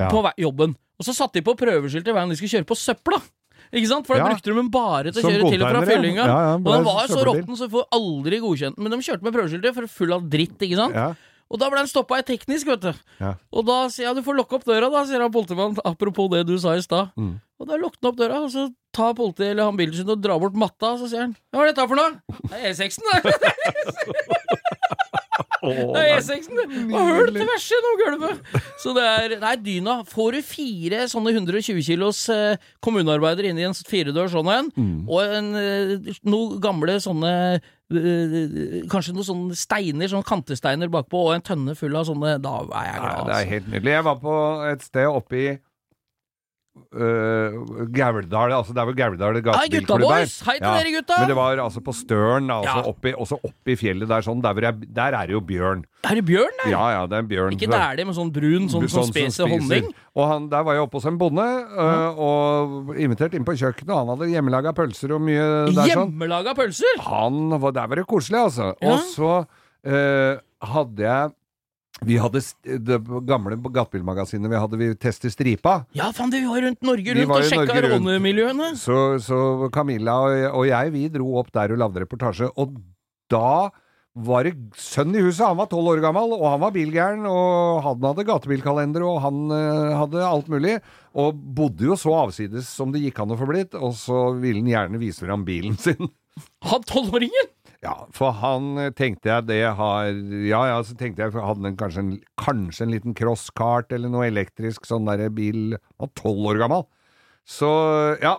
[0.00, 0.08] Ja.
[0.08, 0.72] på vei, jobben.
[1.00, 3.18] Og så satte de på prøveskilt hver veien de skulle kjøre på søpla.
[3.70, 4.06] Ikke sant?
[4.06, 4.28] For da Ja.
[4.34, 6.24] brukte de den bare til å kjøre til og fra fyllinga.
[6.26, 8.82] Ja, ja, og den var så råtten, så du får aldri godkjent den.
[8.82, 11.16] Men de kjørte med prøveskiltet for full av dritt, ikke sant.
[11.50, 12.92] Og da ble den stoppa i teknisk, vet du.
[13.18, 13.34] Ja.
[13.52, 16.44] Og da sier jeg du får lukke opp døra, da, sier han politimannen, apropos det
[16.46, 17.10] du sa i stad.
[17.18, 17.40] Mm.
[17.58, 20.22] Og da lukker han opp døra, og så tar politiet eller han bilen sin og
[20.22, 22.22] drar bort matta, og så sier han Hva er dette for noe?
[22.50, 24.36] Det er E6-en, det.
[25.60, 26.66] Det er E6-en, det.
[26.96, 28.62] Og hull til verset gjennom gulvet.
[28.80, 29.98] Så det er Nei, Dyna.
[30.08, 35.04] Får du fire sånne 120 kilos eh, kommunearbeider inn i en firedørs sånn en, Mm.
[35.08, 41.34] og en, eh, noen gamle sånne eh, Kanskje noen sånne steiner, sånne kantesteiner bakpå, og
[41.34, 43.26] en tønne full av sånne Da er jeg glad.
[43.26, 43.50] det er altså.
[43.50, 43.92] helt nydelig.
[43.96, 44.36] Jeg var på
[44.72, 45.48] et sted oppe i
[46.96, 50.34] uh, Gauldal, altså det er vel Gauldal gatebilklubb boys!
[50.46, 51.18] Hei til dere, gutta!
[51.22, 52.84] Men det var altså på Støren, altså Ja.
[52.90, 55.84] oppi, også oppi fjellet der sånn, der, jeg, der er det jo bjørn.
[56.08, 56.70] Er det bjørn der?
[56.72, 57.56] Ja ja, det er en bjørn.
[57.56, 59.54] Ikke dælig, men sånn brun, sånn, sånn som spiser spiser.
[59.54, 59.90] honning?
[60.16, 61.48] Og han, der var jeg oppe hos en bonde,
[61.86, 65.90] øh, og invitert inn på kjøkkenet, han hadde hjemmelaga pølser og mye der sånn.
[65.92, 67.02] Hjemmelaga pølser!
[67.10, 68.72] Han der var det koselig, altså.
[68.80, 70.40] Og så uh,
[70.74, 71.36] hadde jeg
[72.06, 72.40] Vi hadde
[72.86, 72.98] det
[73.28, 75.82] gamle gatebilmagasinet vi hadde vi testet stripa.
[75.96, 78.72] Ja, faen, det vi var rundt Norge rundt og sjekka rånemiljøene.
[78.80, 82.48] Så, så Camilla og, og jeg, vi dro opp der og lagde reportasje.
[82.60, 82.78] Og
[83.30, 83.68] da
[84.20, 87.78] var det sønnen i huset, han var tolv år gammel, og han var bilgæren, og
[87.84, 90.78] han hadde gatebilkalender, og han eh, hadde alt mulig.
[91.20, 94.64] Og bodde jo så avsides som det gikk an å få blitt, og så ville
[94.64, 96.10] han gjerne vise fram bilen sin.
[96.66, 97.54] Han tolvåringen!
[97.80, 100.10] Ja, for han eh, tenkte jeg det har
[100.44, 104.12] Ja ja, så tenkte jeg for hadde han kanskje en, kanskje en liten crosskart eller
[104.12, 106.84] noe elektrisk sånn derre bil Han var tolv år gammel.
[107.48, 107.70] Så
[108.20, 108.36] ja.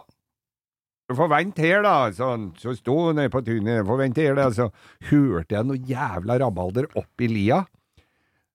[1.12, 1.96] Forvent her, da.
[2.16, 2.30] Så,
[2.62, 3.82] så sto hun nede på tunet.
[3.88, 4.48] forvent her, da.
[4.54, 4.70] Så
[5.10, 7.64] hørte jeg noe jævla rabalder opp i lia.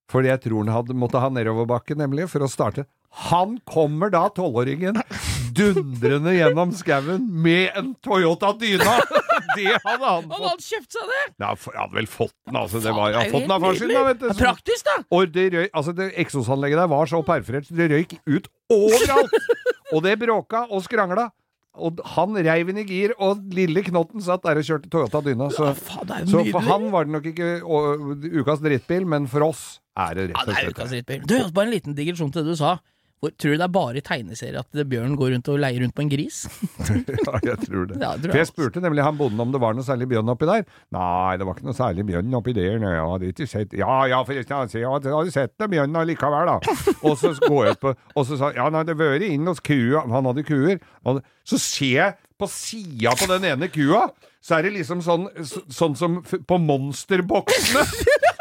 [0.09, 2.87] Fordi jeg tror han hadde, måtte ha nedoverbakke, nemlig, for å starte.
[3.27, 5.03] Han kommer da, tolvåringen,
[5.57, 9.01] dundrende gjennom skauen med en Toyota Dyna!
[9.57, 11.23] Det hadde han Han hadde kjøpt seg det!
[11.43, 12.83] Ja, for, jeg hadde vel fått den, altså.
[12.85, 14.29] Det var, jo fått den av far sin, da, vet du.
[14.41, 14.99] Praktisk, da!
[15.17, 19.37] Og det røy, altså det eksosanlegget der var så perforert, det røyk ut overalt!
[19.95, 21.31] og det bråka og skrangla.
[21.77, 25.51] Og han reiv inn i gir, og lille knotten satt der og kjørte Toyota Dyna.
[25.53, 27.83] Så, Ja, så for han var det nok ikke å,
[28.41, 29.65] ukas drittbil, men for oss
[29.97, 31.27] er det rett og det er slett ukas drittbil.
[31.29, 32.79] Du, bare en liten digresjon til det du sa.
[33.27, 35.95] Hvor- Tror du det er bare i tegneserier at bjørn går rundt og leier rundt
[35.97, 36.39] på en gris?
[36.87, 37.99] Ja, jeg tror det.
[38.05, 40.31] Ja, tror jeg For jeg spurte nemlig han bonden om det var noe særlig bjørn
[40.33, 40.63] oppi der.
[40.95, 42.79] Nei, det var ikke noe særlig bjørn oppi der.
[42.83, 45.71] Nei, jeg hadde ikke sett Ja ja, forresten, han jeg hadde- jeg hadde sett det
[45.75, 46.77] bjørn allikevel, da.
[47.03, 50.05] Og så går jeg på Og så sa Ja, nei, det vært inn hos kua
[50.07, 50.79] Han hadde kuer.
[51.05, 54.11] Og så ser jeg på sida på den ene kua,
[54.45, 57.81] så er det liksom sånn, så, sånn som på monsterboksene.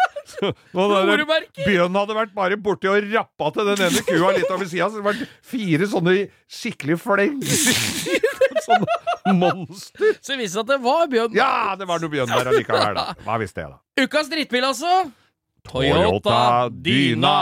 [0.73, 4.99] Bjørn hadde vært bare borti og rappa til den ene kua litt over sida, så
[4.99, 6.15] det var fire sånne
[6.59, 8.23] skikkelig flenger.
[8.65, 10.15] Sånne monster.
[10.21, 11.35] Så det viste seg at det var bjørn.
[11.37, 13.11] Ja, det var noe bjørn der allikevel, da.
[13.27, 14.05] Hva visste jeg, da?
[14.05, 15.03] Ukas drittbil, altså.
[15.69, 17.35] Toyota Dyna.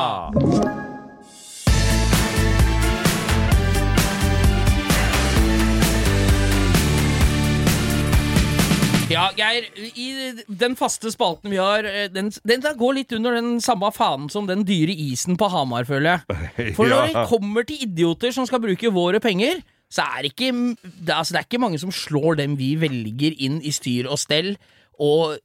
[9.14, 10.08] Ja, Geir, i
[10.48, 14.48] den faste spalten vi har, eh, den, den går litt under den samme fanen som
[14.50, 16.74] den dyre isen på Hamar, føler jeg.
[16.78, 19.62] For når det kommer til idioter som skal bruke våre penger,
[19.94, 20.52] så er det ikke,
[20.82, 24.18] det, altså, det er ikke mange som slår dem vi velger inn i styr og
[24.22, 24.56] stell.
[25.04, 25.38] Og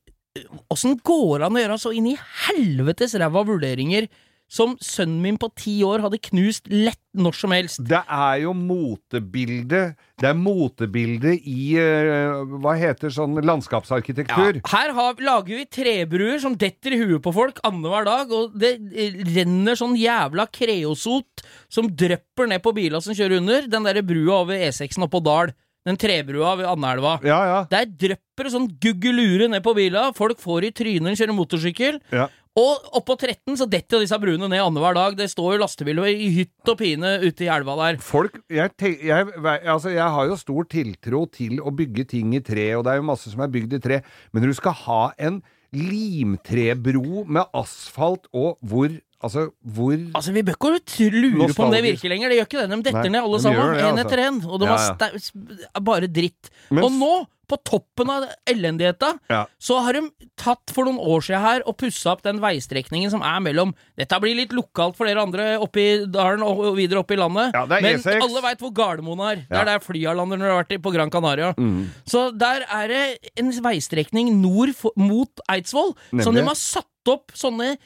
[0.72, 2.16] åssen går det an å gjøre så inn i
[2.46, 4.08] helvetes ræva vurderinger
[4.48, 7.82] som sønnen min på ti år hadde knust lett når som helst?
[7.84, 14.60] Det er jo motebildet Det er motebildet i eh, Hva heter sånn landskapsarkitektur?
[14.72, 18.74] Her har, lager vi trebruer som detter i huet på folk annenhver dag, og det
[18.92, 23.68] eh, renner sånn jævla kreosot som drypper ned på bila som kjører under.
[23.70, 25.52] Den derre brua over E6-en oppå Dal.
[25.88, 27.14] Den trebrua ved Andelva.
[27.24, 27.60] Ja, ja.
[27.70, 30.08] Der drypper det sånn guggelure ned på bila.
[30.16, 32.00] Folk får i trynet når de kjører motorsykkel.
[32.12, 32.28] ja.
[32.58, 35.16] Og oppå 13 så detter disse bruene ned annenhver dag.
[35.18, 38.00] Det står jo lastebiler i hytt og pine ute i elva der.
[38.02, 39.28] Folk jeg, tenk, jeg,
[39.60, 43.02] altså, jeg har jo stor tiltro til å bygge ting i tre, og det er
[43.02, 44.00] jo masse som er bygd i tre,
[44.32, 45.42] men du skal ha en
[45.76, 48.88] limtrebro med asfalt og hvor
[49.24, 52.28] Altså, hvor Altså, Vi bør ikke lure på om det virker lenger.
[52.30, 52.68] Det gjør ikke det.
[52.70, 53.74] De detter Nei, ned alle de sammen.
[53.74, 54.04] Én altså.
[54.06, 54.38] etter én.
[54.46, 55.66] Og det Ja, var ja.
[55.74, 56.50] er bare dritt.
[56.70, 57.12] Men og nå,
[57.48, 59.46] på toppen av elendigheta, Ja.
[59.58, 60.02] så har de
[60.36, 64.20] tatt for noen år siden her og pussa opp den veistrekningen som er mellom Dette
[64.20, 67.54] blir litt lokalt for dere andre oppe i dalen og videre opp i landet.
[67.54, 68.20] Men E6.
[68.20, 69.36] alle veit hvor Gardermoen er.
[69.48, 71.54] Det er der flya lander når du har vært på Gran Canaria.
[71.56, 71.88] Mm.
[72.06, 77.32] Så der er det en veistrekning nord for, mot Eidsvoll som de har satt opp
[77.32, 77.78] sånne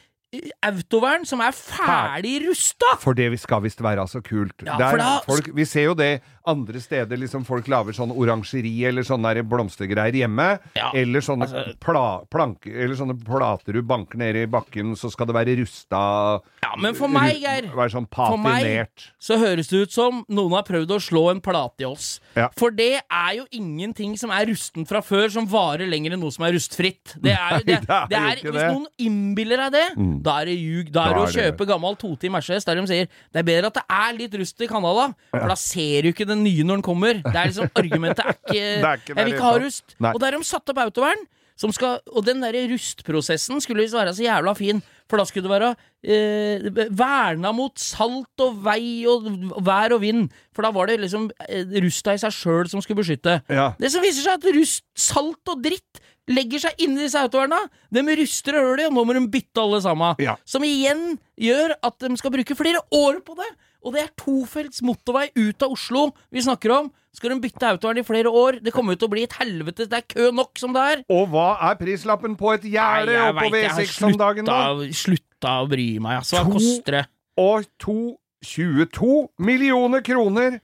[0.65, 2.95] autovern som er ferdig rusta!
[3.03, 4.65] For det skal visst være så kult.
[4.65, 9.05] Ja, da- folk, vi ser jo det andre steder, liksom folk lager sånn oransjeri eller
[9.07, 10.59] sånne blomstergreier hjemme.
[10.75, 15.11] Ja, eller sånne altså- pla, plank, Eller sånne plater du banker ned i bakken, så
[15.11, 19.69] skal det være rusta Ja, men for meg, Geir Være sånn For meg så høres
[19.69, 22.21] det ut som noen har prøvd å slå en plate i oss.
[22.35, 22.49] Ja.
[22.57, 26.31] For det er jo ingenting som er rusten fra før, som varer lenger enn noe
[26.35, 27.15] som er rustfritt.
[27.23, 29.87] Det er, det, det er det er, hvis noen innbiller deg det,
[30.25, 30.93] da er det ljug.
[30.95, 33.79] Da er det å kjøpe gammel toti Mercedes der de sier det er bedre at
[33.81, 36.87] det er litt rust i Canada, for da ser du ikke den nye når den
[36.87, 37.21] kommer.
[37.25, 39.97] Det er liksom Argumentet er ikke, er ikke Jeg vil ikke ha rust.
[39.99, 40.13] Nei.
[40.15, 41.25] Og der de satt opp autovern.
[41.59, 45.45] Som skal, og den der rustprosessen skulle visst være så jævla fin, for da skulle
[45.49, 45.73] det være
[46.03, 49.29] eh, verna mot salt og vei og
[49.65, 50.31] vær og vind.
[50.57, 53.41] For da var det liksom eh, rusta i seg sjøl som skulle beskytte.
[53.53, 53.73] Ja.
[53.81, 57.59] Det som viser seg at rust, salt og dritt legger seg inni disse autoverna.
[57.93, 60.17] De ruster og høler, og nå må de bytte alle sammen.
[60.23, 60.37] Ja.
[60.49, 63.51] Som igjen gjør at de skal bruke flere år på det.
[63.85, 66.91] Og det er tofelts motorvei ut av Oslo vi snakker om.
[67.13, 68.61] Skal de bytte autovern i flere år?
[68.65, 69.85] Det kommer til å bli et helvete.
[69.91, 71.03] Det er kø nok som det er.
[71.13, 74.61] Og hva er prislappen på et gjerde oppå har V6 om dagen, da?
[74.87, 76.39] slutta- Slutta å bry meg, altså.
[76.45, 77.05] Hva koster det?
[77.43, 77.99] Og to
[78.47, 80.61] 22 millioner kroner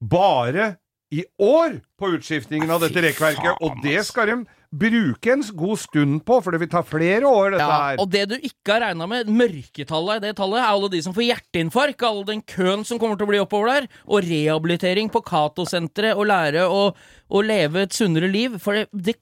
[0.00, 0.76] bare
[1.12, 3.60] i år på utskiftingen av dette rekkverket.
[3.64, 4.36] Og det skal de
[4.68, 8.00] bruke en god stund på, for det vil ta flere år, dette Ja, her.
[8.02, 11.14] og det du ikke har regna med, mørketallet i det tallet, er alle de som
[11.16, 15.22] får hjerteinfarkt, all den køen som kommer til å bli oppover der, og rehabilitering på
[15.24, 18.58] Cato-senteret, og lære å, å leve et sunnere liv.
[18.60, 19.16] For det, det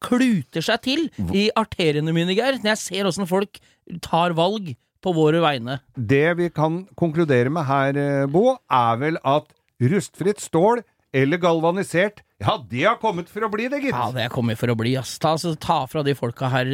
[0.00, 1.02] kluter seg til
[1.36, 3.60] i arteriene mine, Geir, når jeg ser åssen folk
[4.04, 4.72] tar valg
[5.04, 5.78] på våre vegne.
[5.96, 9.48] Det vi kan konkludere med her, eh, Bo, er vel at
[9.80, 10.82] rustfritt stål
[11.16, 13.92] eller galvanisert, ja, det har kommet for å bli det, gitt.
[13.92, 15.18] Ja, det er kommet for å bli, ass.
[15.20, 16.66] Ta, altså, ta fra de folka her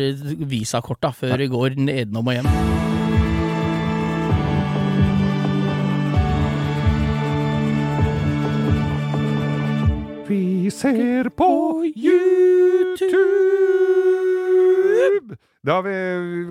[0.47, 2.47] visakorta før det går nedenom og hjem.
[10.27, 11.51] Vi ser på
[11.95, 13.27] YouTube!
[15.67, 15.95] Da vi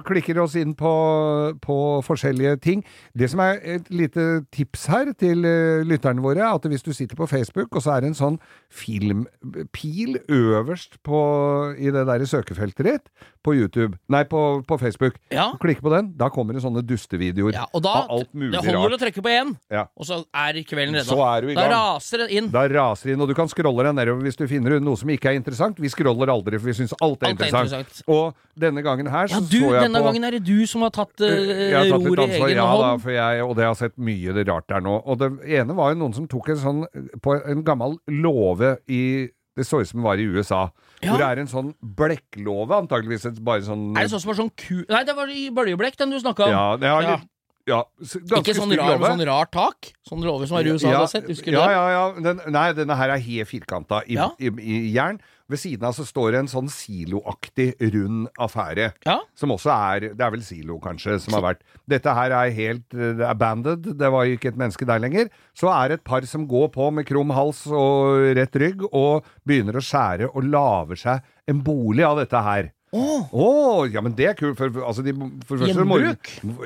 [0.03, 0.91] klikker oss inn på,
[1.63, 2.81] på forskjellige ting.
[3.15, 6.91] Det som er et lite tips her til eh, lytterne våre, er at hvis du
[6.95, 8.39] sitter på Facebook, og så er det en sånn
[8.75, 11.19] filmpil øverst på,
[11.79, 13.09] i det der søkefeltet ditt
[13.45, 15.51] på YouTube, nei, på, på Facebook, Ja.
[15.61, 18.65] klikk på den, da kommer det sånne dustevideoer Ja, og da av alt mulig rart.
[18.65, 19.85] Det holder å trykke på én, Ja.
[19.95, 21.05] og så er kvelden redda.
[21.07, 21.69] Så er du i gang.
[21.69, 22.49] Da raser det inn.
[22.51, 25.09] Da raser det inn, og du kan scrolle deg nedover hvis du finner noe som
[25.13, 25.77] ikke er interessant.
[25.79, 28.01] Vi scroller aldri, for vi syns alt Alt er interessant.
[28.11, 31.13] Og denne gangen her Ja, du, denne på gangen er det du som har tatt
[31.21, 33.03] uh, har tatt litt i egen egen ja, da, hånd.
[33.03, 34.97] for jeg, og det har sett mye det rart der nå.
[35.05, 35.29] Og det
[35.59, 36.83] ene var jo noen som tok en sånn
[37.23, 39.01] på en gammel låve i
[39.55, 40.65] Det så ut som det var i USA.
[40.99, 41.13] Ja.
[41.13, 44.51] Hvor det er en sånn blekklåve, antageligvis bare sånn Er det sånn som var sånn
[44.51, 44.81] ku...
[44.89, 46.51] Nei, det var i bøljeblekk, den du snakka om.
[46.51, 47.15] Ja, det har Ja.
[47.71, 47.79] ja,
[48.41, 49.93] Ikke sånn rar sånn rart tak?
[50.07, 51.29] Sånn låve som er i USA, ja, du har sett?
[51.31, 52.03] Husker du ja, ja, ja.
[52.27, 54.27] Den, nei, denne her er helt firkanta i, Ja.
[54.39, 55.21] i, i jern.
[55.51, 58.87] Ved siden av så står det en sånn siloaktig rund affære.
[59.05, 59.19] Ja.
[59.37, 62.95] Som også er Det er vel silo, kanskje, som har vært Dette her er helt
[62.97, 63.91] uh, abandoned.
[63.99, 65.29] Det var jo ikke et menneske der lenger.
[65.53, 69.27] Så er det et par som går på med krum hals og rett rygg, og
[69.45, 72.71] begynner å skjære og lager seg en bolig av dette her.
[72.95, 74.55] Åh, Oh, ja, men det er kult.
[74.57, 75.13] For, for, altså, de,
[75.45, 75.99] for første må?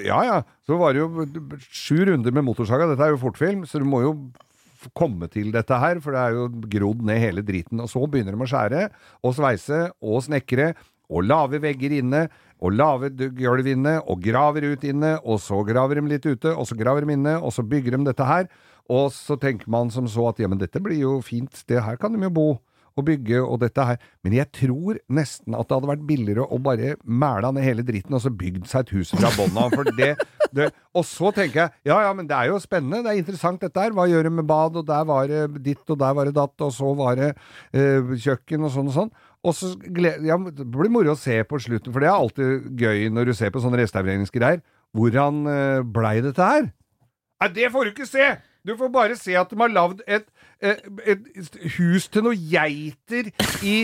[0.06, 0.42] Ja, ja.
[0.68, 1.26] Så var det jo
[1.68, 2.88] sju runder med motorsaga.
[2.92, 4.14] Dette er jo fortfilm, så du må jo
[4.98, 7.82] komme til dette her, for det er jo grodd ned hele driten.
[7.84, 8.86] Og så begynner de å skjære
[9.24, 10.74] og sveise og snekre
[11.10, 12.28] og lage vegger inne.
[12.60, 16.52] Og lage d- gulv inne, og graver ut inne, og så graver de litt ute,
[16.52, 18.50] og så graver de inne, og så bygger de dette her.
[18.92, 21.96] Og så tenker man som så at ja, men dette blir jo fint, det her
[22.02, 22.48] kan de jo bo
[23.00, 23.96] og bygge og dette her.
[24.28, 28.18] Men jeg tror nesten at det hadde vært billigere å bare mæla ned hele dritten
[28.18, 29.72] og så bygd seg et hus fra bånn av.
[29.72, 30.18] For det,
[30.56, 33.62] det Og så tenker jeg ja ja, men det er jo spennende, det er interessant
[33.62, 33.96] dette her.
[33.96, 36.56] Hva gjør det med bad, og der var det ditt, og der var det datt,
[36.66, 37.30] og så var det
[37.74, 39.14] eh, kjøkken og sånn og sånn.
[39.46, 39.72] Og så
[40.28, 43.38] ja, Det blir moro å se på slutten, for det er alltid gøy når du
[43.38, 44.62] ser på sånne restaureringsgreier.
[44.98, 46.70] Hvordan eh, blei dette her?
[47.40, 48.30] Nei, det får du ikke se!
[48.68, 50.26] Du får bare se at de har lagd et,
[50.60, 53.30] et, et hus til noen geiter
[53.64, 53.78] i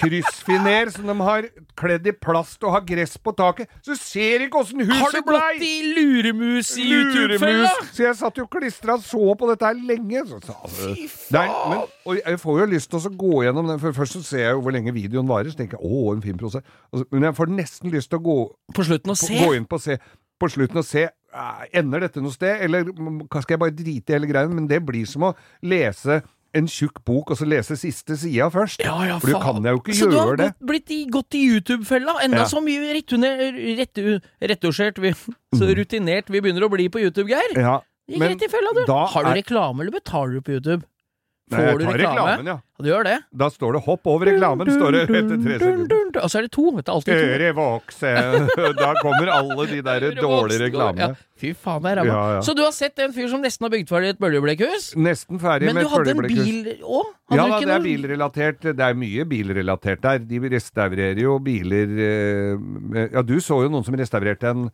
[0.00, 1.48] kryssfiner som de har
[1.78, 3.70] kledd i plast og har gress på taket.
[3.84, 5.40] Så du ser ikke åssen Har du huset blei!
[5.56, 7.72] gått i luremus i YouTube-fella?
[7.92, 10.24] Så jeg satt jo klistra og så på dette her lenge.
[10.30, 11.52] Så, så, Fy faen!
[11.72, 14.44] men, og jeg får jo lyst til å gå gjennom den, for først så ser
[14.46, 16.64] jeg jo hvor lenge videoen varer, så tenker jeg å, en fin prosess.
[16.92, 18.38] Altså, Men jeg får nesten lyst til å gå,
[18.76, 19.42] På slutten å på, se.
[19.42, 19.98] gå inn på, se,
[20.40, 21.08] på slutten og se
[21.76, 22.86] Ender dette noe sted, eller
[23.42, 24.48] skal jeg bare drite i hele greia?
[24.48, 25.34] Men det blir som å
[25.68, 26.22] lese
[26.56, 28.80] en tjukk bok, og så lese siste sida først.
[28.84, 30.48] Ja, ja, For du kan jo ikke så du har gjøre det.
[30.72, 32.16] blitt i, gått i YouTube-fella?
[32.24, 32.48] Enda Ja.
[32.50, 32.80] så mye
[34.42, 34.98] retusjert
[35.54, 37.54] Så rutinert vi begynner å bli på YouTube, Geir.
[37.56, 38.84] Ja, Gikk rett i fella, du.
[38.86, 40.82] da Har du er- reklame, eller betaler du på YouTube?
[41.46, 42.02] Nei, Får jeg du reklame?
[42.02, 42.54] reklamen, ja.
[42.76, 43.16] Ja, du gjør det.
[43.38, 46.22] Da står det 'hopp over reklamen', står det etter tre sekunder.
[46.24, 46.64] Og så er det to.
[46.74, 47.26] Det er alltid to.
[47.36, 48.10] Øre vokse
[48.82, 50.98] Da kommer alle de der dårlige reklamene.
[50.98, 52.16] Ja, fy faen, det er ræva.
[52.34, 52.40] Ja.
[52.42, 54.88] Så du har sett en fyr som nesten har bygd ferdig et bøljeblekkhus?
[54.98, 57.12] Nesten ferdig Men med du et hadde en bil òg?
[57.30, 58.60] Ja da, det er bilrelatert.
[58.66, 60.18] Det er mye bilrelatert der.
[60.18, 64.66] De restaurerer jo biler eh, Ja, du så jo noen som restaurerte en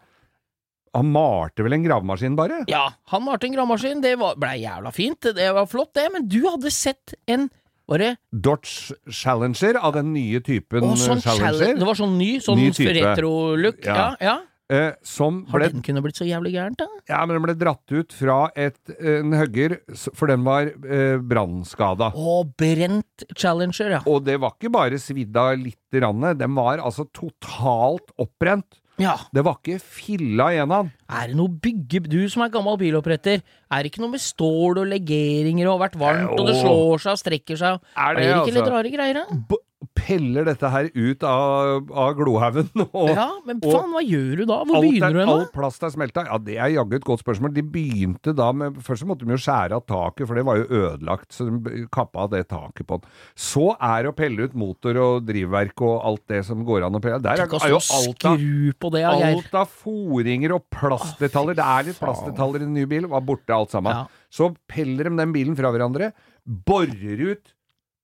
[0.92, 2.62] Han malte vel en gravemaskin, bare?
[2.68, 4.02] Ja, han malte en gravemaskin.
[4.04, 5.30] Det blei jævla fint.
[5.38, 6.06] Det var flott, det.
[6.12, 7.48] Men du hadde sett en
[7.88, 11.78] Var det Dodge Challenger av den nye typen Å, sånn Challenger.
[11.80, 12.70] Det var sånn ny, sånn Ny
[13.00, 13.80] retro-look.
[13.88, 13.96] Ja.
[13.96, 14.10] Ja.
[14.20, 14.36] ja.
[14.72, 16.86] eh, som Har ble den kunne blitt så jævlig gærent, da?
[17.10, 19.78] Ja, men den ble dratt ut fra et, en hugger,
[20.14, 22.12] for den var eh, brannskada.
[22.14, 24.04] Å, brent Challenger, ja.
[24.06, 28.78] Og det var ikke bare svidd av lite grann, den var altså totalt oppbrent.
[29.00, 29.16] Ja.
[29.32, 30.92] Det var ikke filla igjen av den.
[31.08, 32.02] Er det noe bygge...
[32.12, 35.98] Du som er gammel biloppretter, er det ikke noe med stål og legeringer og vært
[36.00, 37.92] varmt, og det slår seg og strekker seg?
[37.96, 38.74] Er det, er det ikke litt altså?
[38.76, 39.62] rare greier, da?
[39.98, 42.68] Peller dette her ut av, av glohaugen.
[43.12, 44.58] Ja, men og faen, hva gjør du da?
[44.68, 46.24] Hvor begynner er, du hen, all plast er smelta.
[46.28, 47.52] Ja, det er jaggu et godt spørsmål.
[47.56, 50.60] De begynte da med Først så måtte de jo skjære av taket, for det var
[50.60, 53.12] jo ødelagt, så de kappa av det taket på den.
[53.38, 56.98] Så er det å pelle ut motor og drivverk og alt det som går an
[56.98, 57.20] å pelle.
[57.24, 58.44] Der er, er jo alt av
[58.82, 59.04] på det.
[59.08, 61.58] Alt av foringer og plastdetaljer.
[61.58, 63.08] Det er litt plastdetaljer i en ny bil.
[63.12, 64.02] Var borte alt sammen.
[64.02, 64.28] Ja.
[64.32, 66.12] Så peller de den bilen fra hverandre,
[66.42, 67.52] borer ut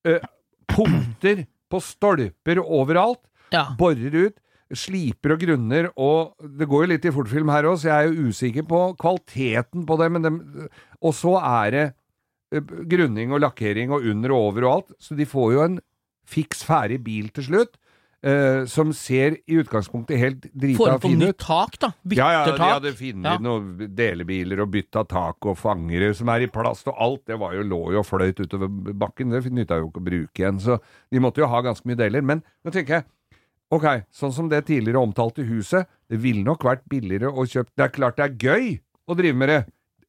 [0.09, 0.27] øh,
[0.69, 3.23] punkter på stolper overalt.
[3.55, 3.69] Ja.
[3.79, 4.37] Borer ut,
[4.77, 8.09] sliper og grunner, og det går jo litt i fortfilm her òg, så jeg er
[8.11, 10.41] jo usikker på kvaliteten på det, men dem,
[11.01, 11.85] Og så er det
[12.53, 15.79] eh, grunning og lakkering og under og over og alt, så de får jo en
[16.29, 17.79] fiks ferdig bil til slutt.
[18.25, 20.79] Eh, som ser i utgangspunktet helt drita fin ut.
[20.79, 21.91] Form for nytt tak, da.
[22.17, 23.37] Ja, ja, de hadde funnet Ja.
[23.39, 27.55] noen delebiler og bytta tak og fangere som er i plast, og alt det var
[27.55, 29.31] jo, lå jo og fløyt utover bakken.
[29.31, 32.23] Det nytta jo ikke å bruke igjen, så de måtte jo ha ganske mye deler.
[32.23, 33.05] Men nå tenker jeg,
[33.71, 37.85] Ok, sånn som det tidligere omtalte huset, det ville nok vært billigere å kjøpe Det
[37.85, 39.59] er klart det er gøy å drive med det.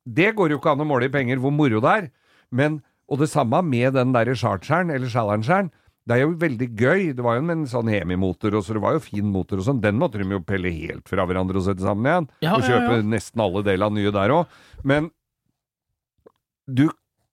[0.07, 2.07] Det går jo ikke an å måle i penger hvor moro det er.
[2.55, 2.81] Men,
[3.11, 5.71] og det samme med den derre chargeren, eller challengeren.
[6.09, 7.01] Det er jo veldig gøy.
[7.13, 9.81] Det var jo en sånn Hemi-motor, og så det var jo fin motor og sånn.
[9.83, 12.29] Den måtte de jo pelle helt fra hverandre og sette sammen igjen.
[12.47, 13.03] Ja, og kjøpe ja.
[13.11, 14.57] nesten alle deler av nye der òg.
[14.89, 15.11] Men
[16.65, 16.87] du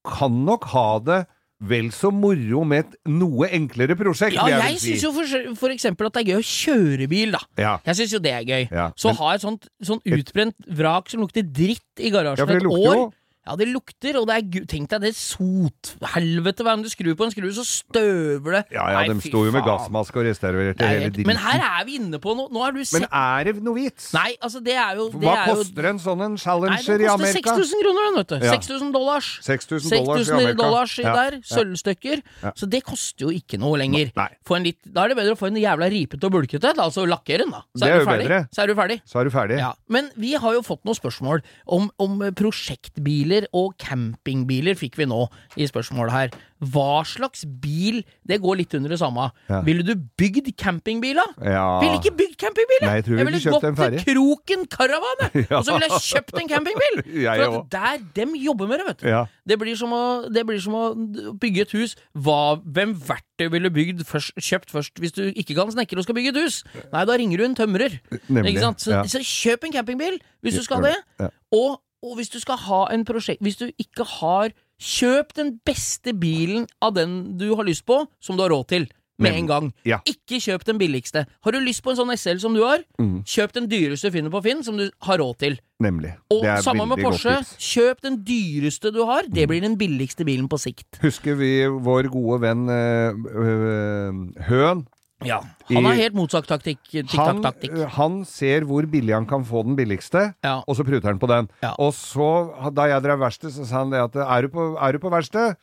[0.06, 1.22] kan nok ha det
[1.64, 5.72] vel så moro med et noe enklere prosjekt, Ja, jeg jeg syns jo for, for
[5.72, 7.40] eksempel at det er gøy å kjøre bil, da.
[7.56, 7.74] Ja.
[7.86, 8.66] Jeg syns jo det er gøy.
[8.68, 12.60] Ja, Så ha et sånt sånt utbrent vrak som lukter dritt i garasjen Ja, det
[12.60, 12.92] et år.
[12.92, 13.06] jo.
[13.46, 17.26] Ja, det lukter, og det er Tenk deg det sothelvete hver gang du skrur på
[17.28, 18.62] en skru, så støver det.
[18.74, 21.28] Ja, ja, Nei, de sto jo med gassmaske og restaurerte er hele dritten.
[21.30, 22.50] Men her er vi inne på noe.
[22.52, 24.08] Nå har du sett Men er det noe vits?
[24.16, 26.96] Nei, altså, det er jo det Hva er jo, koster en sånn en Nei, Amerika?
[26.98, 28.36] det koster 6000 kroner, den, vet du.
[28.46, 28.56] Ja.
[28.56, 29.30] 6000 dollars.
[29.46, 30.58] 6000 dollars i 6000 Amerika.
[30.62, 31.54] dollars i Ja, der, ja.
[31.54, 32.22] sølvstykker.
[32.42, 32.52] Ja.
[32.56, 34.10] Så det koster jo ikke noe lenger.
[34.16, 34.28] Nei.
[34.56, 37.44] En litt, da er det bedre å få en jævla ripete og bulkete, altså lakkere
[37.44, 37.62] den, da.
[37.76, 38.26] Så Det er du jo ferdig.
[38.26, 38.40] bedre.
[38.56, 38.98] Så er du ferdig.
[39.04, 39.58] Så er du ferdig.
[39.60, 45.06] Ja, Men vi har jo fått noen spørsmål om, om prosjektbiler og campingbiler fikk vi
[45.08, 45.26] nå
[45.60, 46.36] i spørsmålet her.
[46.56, 49.26] Hva slags bil Det går litt under det samme.
[49.50, 49.58] Ja.
[49.66, 51.26] Ville du bygd campingbil, da?
[51.44, 51.64] Ja.
[51.82, 53.04] Ville ikke bygd campingbil, jeg.
[53.12, 53.98] Jeg ville gått til.
[54.06, 55.24] Kroken Caravan.
[55.46, 55.58] Ja.
[55.58, 56.96] og så ville jeg kjøpt en campingbil.
[57.26, 59.06] Jeg For at der, dem jobber med det, vet du.
[59.10, 59.20] Ja.
[59.46, 60.84] Det blir som å, det blir som å
[61.38, 61.94] bygge et hus.
[62.16, 66.08] Hva, hvem verktøy ville du bygd først, kjøpt først hvis du ikke kan snekre og
[66.08, 66.62] skal bygge et hus?
[66.92, 67.98] Nei, da ringer du en tømrer.
[68.32, 68.56] Nemlig.
[68.80, 70.96] Så, så kjøp en campingbil hvis du skal det.
[71.54, 76.12] Og, og hvis du skal ha en prosjekt Hvis du ikke har Kjøp den beste
[76.12, 78.88] bilen av den du har lyst på, som du har råd til.
[79.16, 79.68] Med Men, en gang.
[79.88, 80.02] Ja.
[80.04, 81.22] Ikke kjøp den billigste.
[81.40, 83.22] Har du lyst på en sånn SL som du har, mm.
[83.24, 85.56] kjøp den dyreste du finner på Finn, som du har råd til.
[85.80, 86.12] Nemlig.
[86.32, 87.38] Og samme med Porsche.
[87.40, 87.54] Mm.
[87.70, 89.24] Kjøp den dyreste du har.
[89.32, 91.00] Det blir den billigste bilen på sikt.
[91.00, 94.84] Husker vi vår gode venn øh, øh, Høen?
[95.24, 95.38] Ja.
[95.70, 96.82] Han har helt motsatt taktikk.
[97.14, 100.58] Han, eh, han ser hvor billig han kan få den billigste, Ja.
[100.66, 101.48] og så pruter han på den.
[101.62, 101.72] Ja.
[101.78, 104.92] Og så, da jeg drev verksted, så sa han det at Er du på, er
[104.92, 105.56] du på verksted?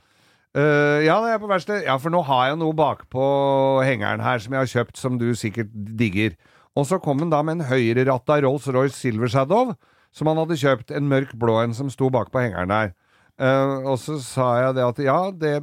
[0.54, 1.84] Uh, ja, jeg er på verksted.
[1.86, 5.34] Ja, for nå har jeg noe bakpå hengeren her som jeg har kjøpt, som du
[5.34, 6.36] sikkert digger.
[6.78, 9.74] Og så kom han da med en høyreratta Rolls-Royce Silver Shadow,
[10.14, 10.94] som han hadde kjøpt.
[10.94, 12.94] En mørk blå en som sto bakpå hengeren der.
[13.42, 15.54] Uh, og så sa jeg det at ja, det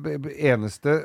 [0.42, 1.04] eneste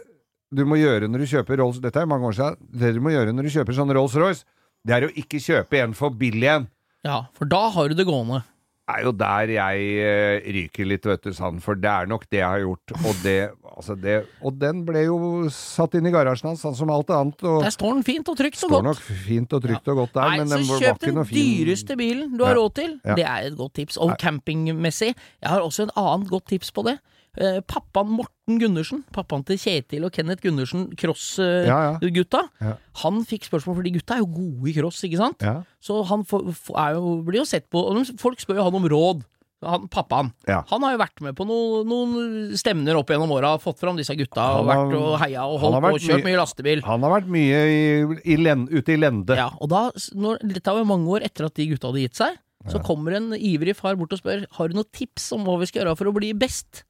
[0.53, 2.57] du må gjøre når du kjøper Rolls Dette er mange år siden.
[2.71, 4.43] Det du må gjøre når du kjøper sånn Rolls-Royce,
[4.85, 6.67] det er å ikke kjøpe en for billig en.
[7.05, 8.43] Ja, for da har du det gående.
[8.85, 12.27] Det er jo der jeg eh, ryker litt, vet du, sann, for det er nok
[12.29, 12.91] det jeg har gjort.
[13.01, 13.33] Og det,
[13.65, 15.15] altså det Og den ble jo
[15.49, 17.41] satt inn i garasjen hans, sånn som alt annet.
[17.41, 18.85] Der står den fint og trygt og står godt.
[18.91, 21.17] nok fint og trygt og godt der, Nei, men så den var kjøp ikke den
[21.17, 21.49] noe fin.
[21.65, 22.59] dyreste bilen du har Ja.
[22.61, 22.93] råd til.
[23.03, 23.15] Ja.
[23.17, 23.97] Det er et godt tips.
[23.97, 26.99] Og campingmessig, jeg har også et annet godt tips på det.
[27.37, 32.47] Eh, pappaen Morten Gundersen, pappaen til Kjetil og Kenneth Gundersen, cross-gutta, Ja, ja.
[32.61, 32.73] Ja.
[33.01, 35.41] han fikk spørsmål, for de gutta er jo gode i cross, ikke sant?
[35.43, 35.63] Ja.
[35.83, 37.81] Så han for, for, er jo, blir jo sett på
[38.21, 39.23] Folk spør jo han om råd.
[39.65, 40.29] Han, pappaen.
[40.69, 44.13] Han har jo vært med på noen, noen stevner opp gjennom åra, fått fram disse
[44.19, 46.83] gutta, og vært og heia og holdt på og kjørt mye- mye lastebil.
[46.85, 49.35] Han har vært mye i, i len, ute i lende.
[49.39, 52.15] Ja, og da, når, dette var jo mange år etter at de gutta hadde gitt
[52.19, 52.37] seg,
[52.69, 55.67] så kommer en ivrig far bort og spør Har du noen tips om hva vi
[55.69, 56.83] skal gjøre for å bli best.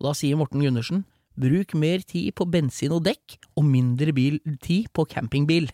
[0.00, 4.36] Og da sier Morten Gundersen bruk mer tid på bensin og dekk, og mindre bil,
[4.62, 5.66] tid på campingbil.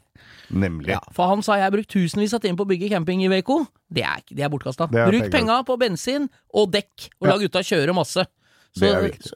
[0.49, 0.95] Nemlig.
[0.95, 3.29] Ja, for han sa jeg har brukt tusenvis av timer på å bygge camping i
[3.29, 3.51] VK.
[3.93, 4.89] Det er, det er bortkasta.
[4.89, 7.35] Bruk penga på bensin og dekk, og Ja.
[7.35, 8.25] la gutta kjøre masse.
[8.73, 8.89] Så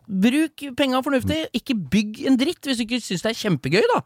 [0.08, 1.42] bruk penga fornuftig.
[1.52, 4.00] Ikke bygg en dritt hvis du ikke syns det er kjempegøy, da.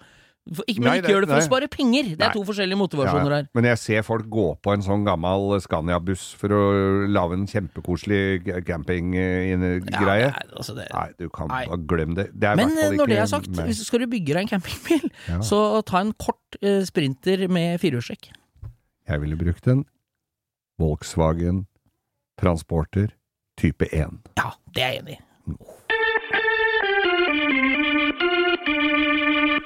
[0.49, 2.05] For, ikke, men Nei, ikke det- gjør det for å spare penger.
[2.15, 2.33] Det er Nei.
[2.33, 3.37] to forskjellige motivasjoner motivasjoner ja.
[3.43, 3.49] her.
[3.55, 6.63] Men jeg ser folk gå på en sånn gammel Scania-buss for å
[7.09, 9.83] lage en kjempekoselig campinggreie.
[9.93, 11.67] Ja, nei, altså Nei, du kan Nei.
[11.69, 12.29] bare glemme det.
[12.39, 13.67] det Men hvert når det er sagt, meg.
[13.69, 15.39] hvis skal bygge deg en campingbil, Ja.
[15.41, 18.31] så ta en kort eh, sprinter med firehjulstrekk.
[19.09, 19.85] Jeg ville brukt en
[20.79, 21.67] Volkswagen
[22.39, 23.09] Transporter
[23.59, 24.21] type 1.
[24.39, 25.23] Ja, det er jeg enig i.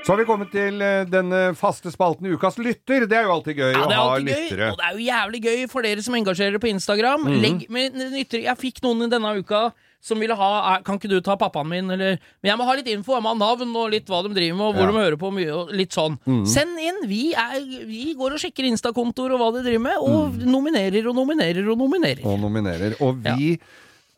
[0.03, 3.07] Så har vi kommet til eh, denne faste spalten Ukas lytter.
[3.07, 4.71] Det er jo alltid gøy Ja, er å ha alltid gøy, lyttere.
[4.73, 7.23] og det er jo jævlig gøy for dere som engasjerer på Instagram.
[7.29, 7.41] Mhm.
[7.45, 8.03] Legg med.
[8.35, 9.71] Jeg fikk noen denne uka
[10.03, 12.89] som ville ha Kan ikke du ta pappaen min, eller Men jeg må ha litt
[12.91, 13.15] info.
[13.15, 14.91] Jeg må ha navn og litt hva de driver med, og hvor Ja.
[14.91, 16.19] de hører på mye, og litt sånn.
[16.27, 16.45] Mm.
[16.47, 16.99] Send inn.
[17.07, 20.51] Vi, er, vi går og sjekker Insta-kontoer og hva de driver med, og mm.
[20.51, 22.27] nominerer og nominerer og nominerer.
[22.27, 22.97] og nominerer.
[23.01, 23.53] Og vi,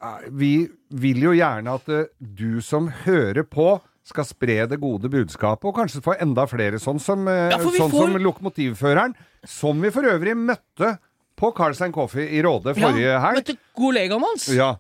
[0.00, 0.16] ja.
[0.32, 0.54] vi
[0.88, 3.74] vil jo gjerne at eh, du som hører på,
[4.04, 7.90] skal spre det gode budskapet, og kanskje få enda flere, sånn som, eh, Ja, sånn
[7.90, 10.98] får- som lokomotivføreren, som vi for øvrig møtte
[11.34, 13.44] på Carlsen Carlstein Coffee i Råde forrige ja, helg.
[13.44, 14.46] Du, kollegaen hans?
[14.54, 14.76] Ja.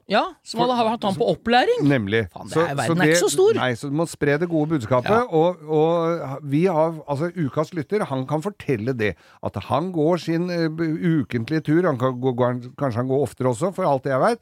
[0.46, 1.82] Som hadde hatt han på opplæring?
[1.82, 2.28] Nemlig.
[2.30, 3.54] Faen, det er- verden er ikke så stor.
[3.54, 5.10] Nei, så du må spre det gode budskapet.
[5.10, 5.26] Ja.
[5.26, 9.16] Og, og vi har, altså ukas lytter, han kan fortelle det.
[9.42, 13.50] At han går sin uh, ukentlige tur, han kan gå, gå, kanskje han går oftere
[13.50, 14.38] også, for alt det jeg veit,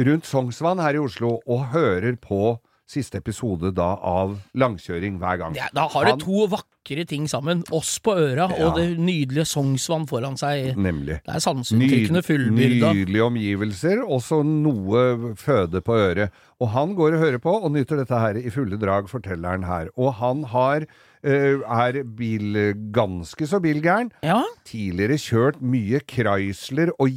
[0.00, 2.58] rundt Sognsvann her i Oslo og hører på
[2.90, 5.54] siste episode da av langkjøring hver gang.
[5.58, 7.62] Ja, da har du to vakre ting sammen.
[7.70, 8.66] Oss på øra Ja.
[8.66, 10.74] og det nydelige Sognsvann foran seg.
[10.76, 11.20] Nemlig.
[11.24, 12.92] Det er sanseinntrykkene fullbyrda.
[12.94, 16.30] Nydelige omgivelser, og så noe føde på øret.
[16.60, 19.62] Og han går og hører på, og nyter dette her i fulle drag, forteller han
[19.70, 19.88] her.
[19.96, 20.86] Og han har,
[21.20, 22.54] Uh, er bil,
[22.96, 24.08] ganske så bilgæren.
[24.24, 27.10] Ja, Tidligere kjørt mye Chrysler og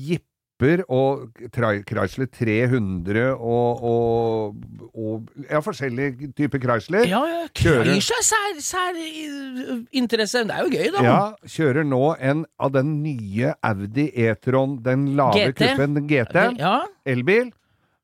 [0.63, 1.31] Jipper og
[1.87, 4.55] Chrysler 300 og, og,
[4.93, 7.05] og Ja, forskjellige typer Chrysler.
[7.07, 7.47] ja, ja.
[7.55, 8.93] Chrysler er sær, sær.
[8.93, 11.03] Det er jo gøy, da.
[11.03, 15.59] Ja, kjører nå en av den nye Audi E-tron, den lave GT.
[15.75, 16.39] kuppen GT.
[16.59, 17.51] Ja, elbil.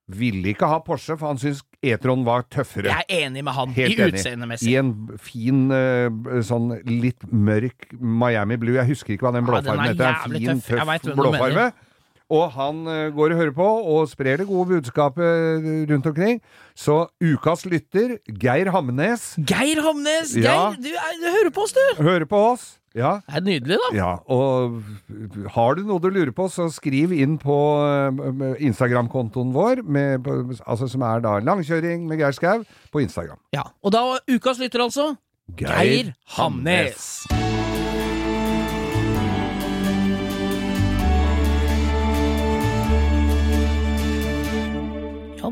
[0.09, 2.89] Ville ikke ha Porsche, for han syntes E-tron var tøffere.
[2.89, 4.71] jeg er enig med han Helt i utseendemessig.
[4.71, 4.89] I en
[5.21, 6.09] fin, eh,
[6.41, 8.73] sånn litt mørk Miami Blue.
[8.73, 10.25] Jeg husker ikke hva den Ja, blåfargen heter.
[10.25, 11.15] En fin, tøff.
[11.15, 11.71] Blåfarge.
[12.29, 16.41] Og han eh, går og hører på, og sprer det gode budskapet rundt omkring.
[16.77, 20.35] Så ukas lytter, Geir Hamnes, Geir Hamnes!
[20.35, 20.59] Geir, Ja.
[20.77, 22.03] du, er, du hører på oss, du!
[22.03, 22.67] hører på oss.
[22.97, 23.89] Ja, Det er nydelig, da.
[23.93, 24.79] Ja, og
[25.53, 30.25] har du noe du lurer på, så skriv inn på eh, Instagram-kontoen vår, med,
[30.65, 33.37] altså som er da langkjøring med Geir Skau, på Instagram.
[33.53, 33.67] Ja.
[33.85, 35.11] Og da ukas lytter, altså
[35.61, 37.68] Geir Hamnes.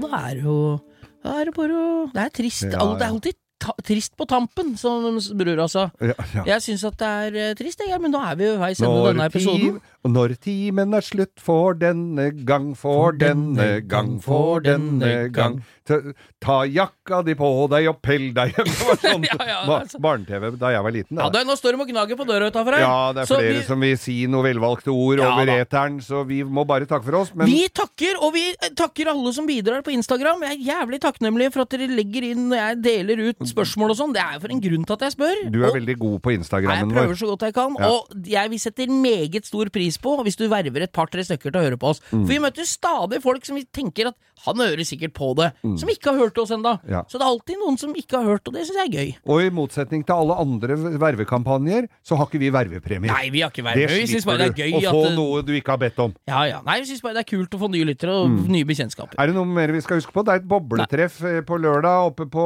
[0.01, 0.79] Ja, da er det jo
[1.23, 2.63] Da er det bare å Det er trist.
[2.71, 5.87] Ja, Alt- Det er alltid ta trist på tampen, som brura sa.
[5.99, 6.43] Ja, ja.
[6.45, 8.79] Jeg syns at det er eh, trist, jeg, men nå er vi jo i veis
[8.85, 9.79] ende denne episoden.
[10.07, 15.95] Og når timen er slutt for denne gang, for denne gang, for denne gang Ta,
[16.43, 18.67] ta jakka di på deg og pell deg hjem.
[18.75, 19.99] Det var sånn Ja, ja, altså.
[20.03, 21.15] barne-TV da jeg var liten.
[21.21, 21.39] Ja, det.
[21.39, 22.83] det, nå står de og gnager på døra utafor her.
[22.83, 26.01] Ja, det er Så flere vi- som vil si noe velvalgte ord Ja, over eteren,
[26.03, 27.31] så vi må bare takke for oss.
[27.39, 30.43] Men Vi takker, og vi eh, takker alle som bidrar på Instagram.
[30.49, 33.99] Jeg er jævlig takknemlig for at dere legger inn når jeg deler ut spørsmål og
[34.01, 34.15] sånn.
[34.17, 35.43] Det er jo for en grunn til at jeg spør.
[35.55, 37.87] du er og, veldig god på Nei, jeg prøver så godt jeg kan, Ja.
[37.95, 41.59] og jeg vil setter meget stor pris på hvis du verver et par-tre stykker til
[41.59, 42.01] å høre på oss.
[42.11, 42.23] Mm.
[42.23, 45.47] For vi møter stadig folk som vi tenker at han hører sikkert på det,
[45.81, 46.75] som ikke har hørt oss ennå.
[46.83, 46.91] Mm.
[46.93, 47.01] Ja.
[47.09, 49.09] Så det er alltid noen som ikke har hørt, og det syns jeg er gøy.
[49.27, 53.11] Og i motsetning til alle andre vervekampanjer, så har ikke vi vervepremier.
[53.11, 53.87] Nei, vi har ikke det.
[53.91, 56.13] Vi syns bare det er gøy å få at noe du ikke har bedt om.
[56.29, 56.61] Ja, ja.
[56.67, 58.47] Nei, vi syns bare det er kult å få nye lyttere og Mm.
[58.51, 59.15] nye bekjentskaper.
[59.19, 60.23] Er det noe mer vi skal huske på?
[60.25, 61.41] Det er et bobletreff Nei.
[61.47, 62.43] på lørdag oppe på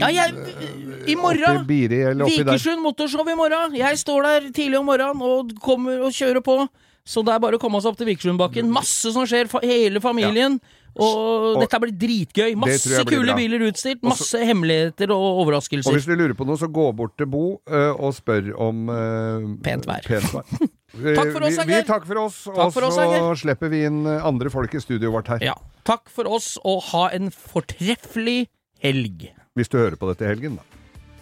[0.00, 0.34] Ja, jeg
[1.10, 2.02] I morgen i Biri.
[2.14, 3.74] Vikersund Motorshow i morgen.
[3.76, 6.68] Jeg står der tidlig om morgenen og kommer og kjører på.
[7.04, 8.68] Så det er bare å komme seg opp til Vikersundbakken.
[8.70, 10.60] Masse som skjer, hele familien.
[10.96, 12.56] Og, Og- dette blir dritgøy.
[12.58, 14.02] Masse kule biler utstilt.
[14.02, 15.88] masse Også, hemmeligheter og overraskelser.
[15.88, 18.88] Og hvis du lurer på noe, så gå bort til Bo uh, og spør om
[18.90, 20.02] uh, Pent vær.
[20.06, 20.44] Pent vær.
[21.14, 23.36] Takk for oss, vi, vi takker for oss, Takk og for oss, så Geir.
[23.38, 25.44] slipper vi inn eh, andre folk i studioet vårt her.
[25.46, 25.54] Ja.
[25.86, 28.48] Takk for oss, og ha en fortreffelig
[28.82, 29.28] helg.
[29.54, 30.66] Hvis du hører på dette i helgen, da.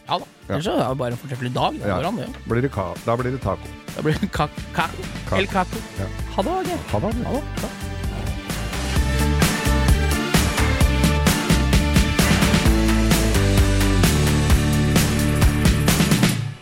[0.09, 0.31] Ja da.
[0.49, 1.77] Ellers er det bare en fortreffelig dag.
[1.77, 2.01] Det Ja.
[2.09, 2.31] an, det.
[2.49, 3.69] Blir det ka da blir det taco.
[3.93, 5.05] Da blir det ka kako.
[5.29, 5.85] Ka- El kako.
[6.01, 6.09] Ja.
[6.39, 6.83] Ha det, Geir.
[6.95, 7.13] Ha det.
[7.29, 7.45] Ha det.
[7.61, 7.98] Ja.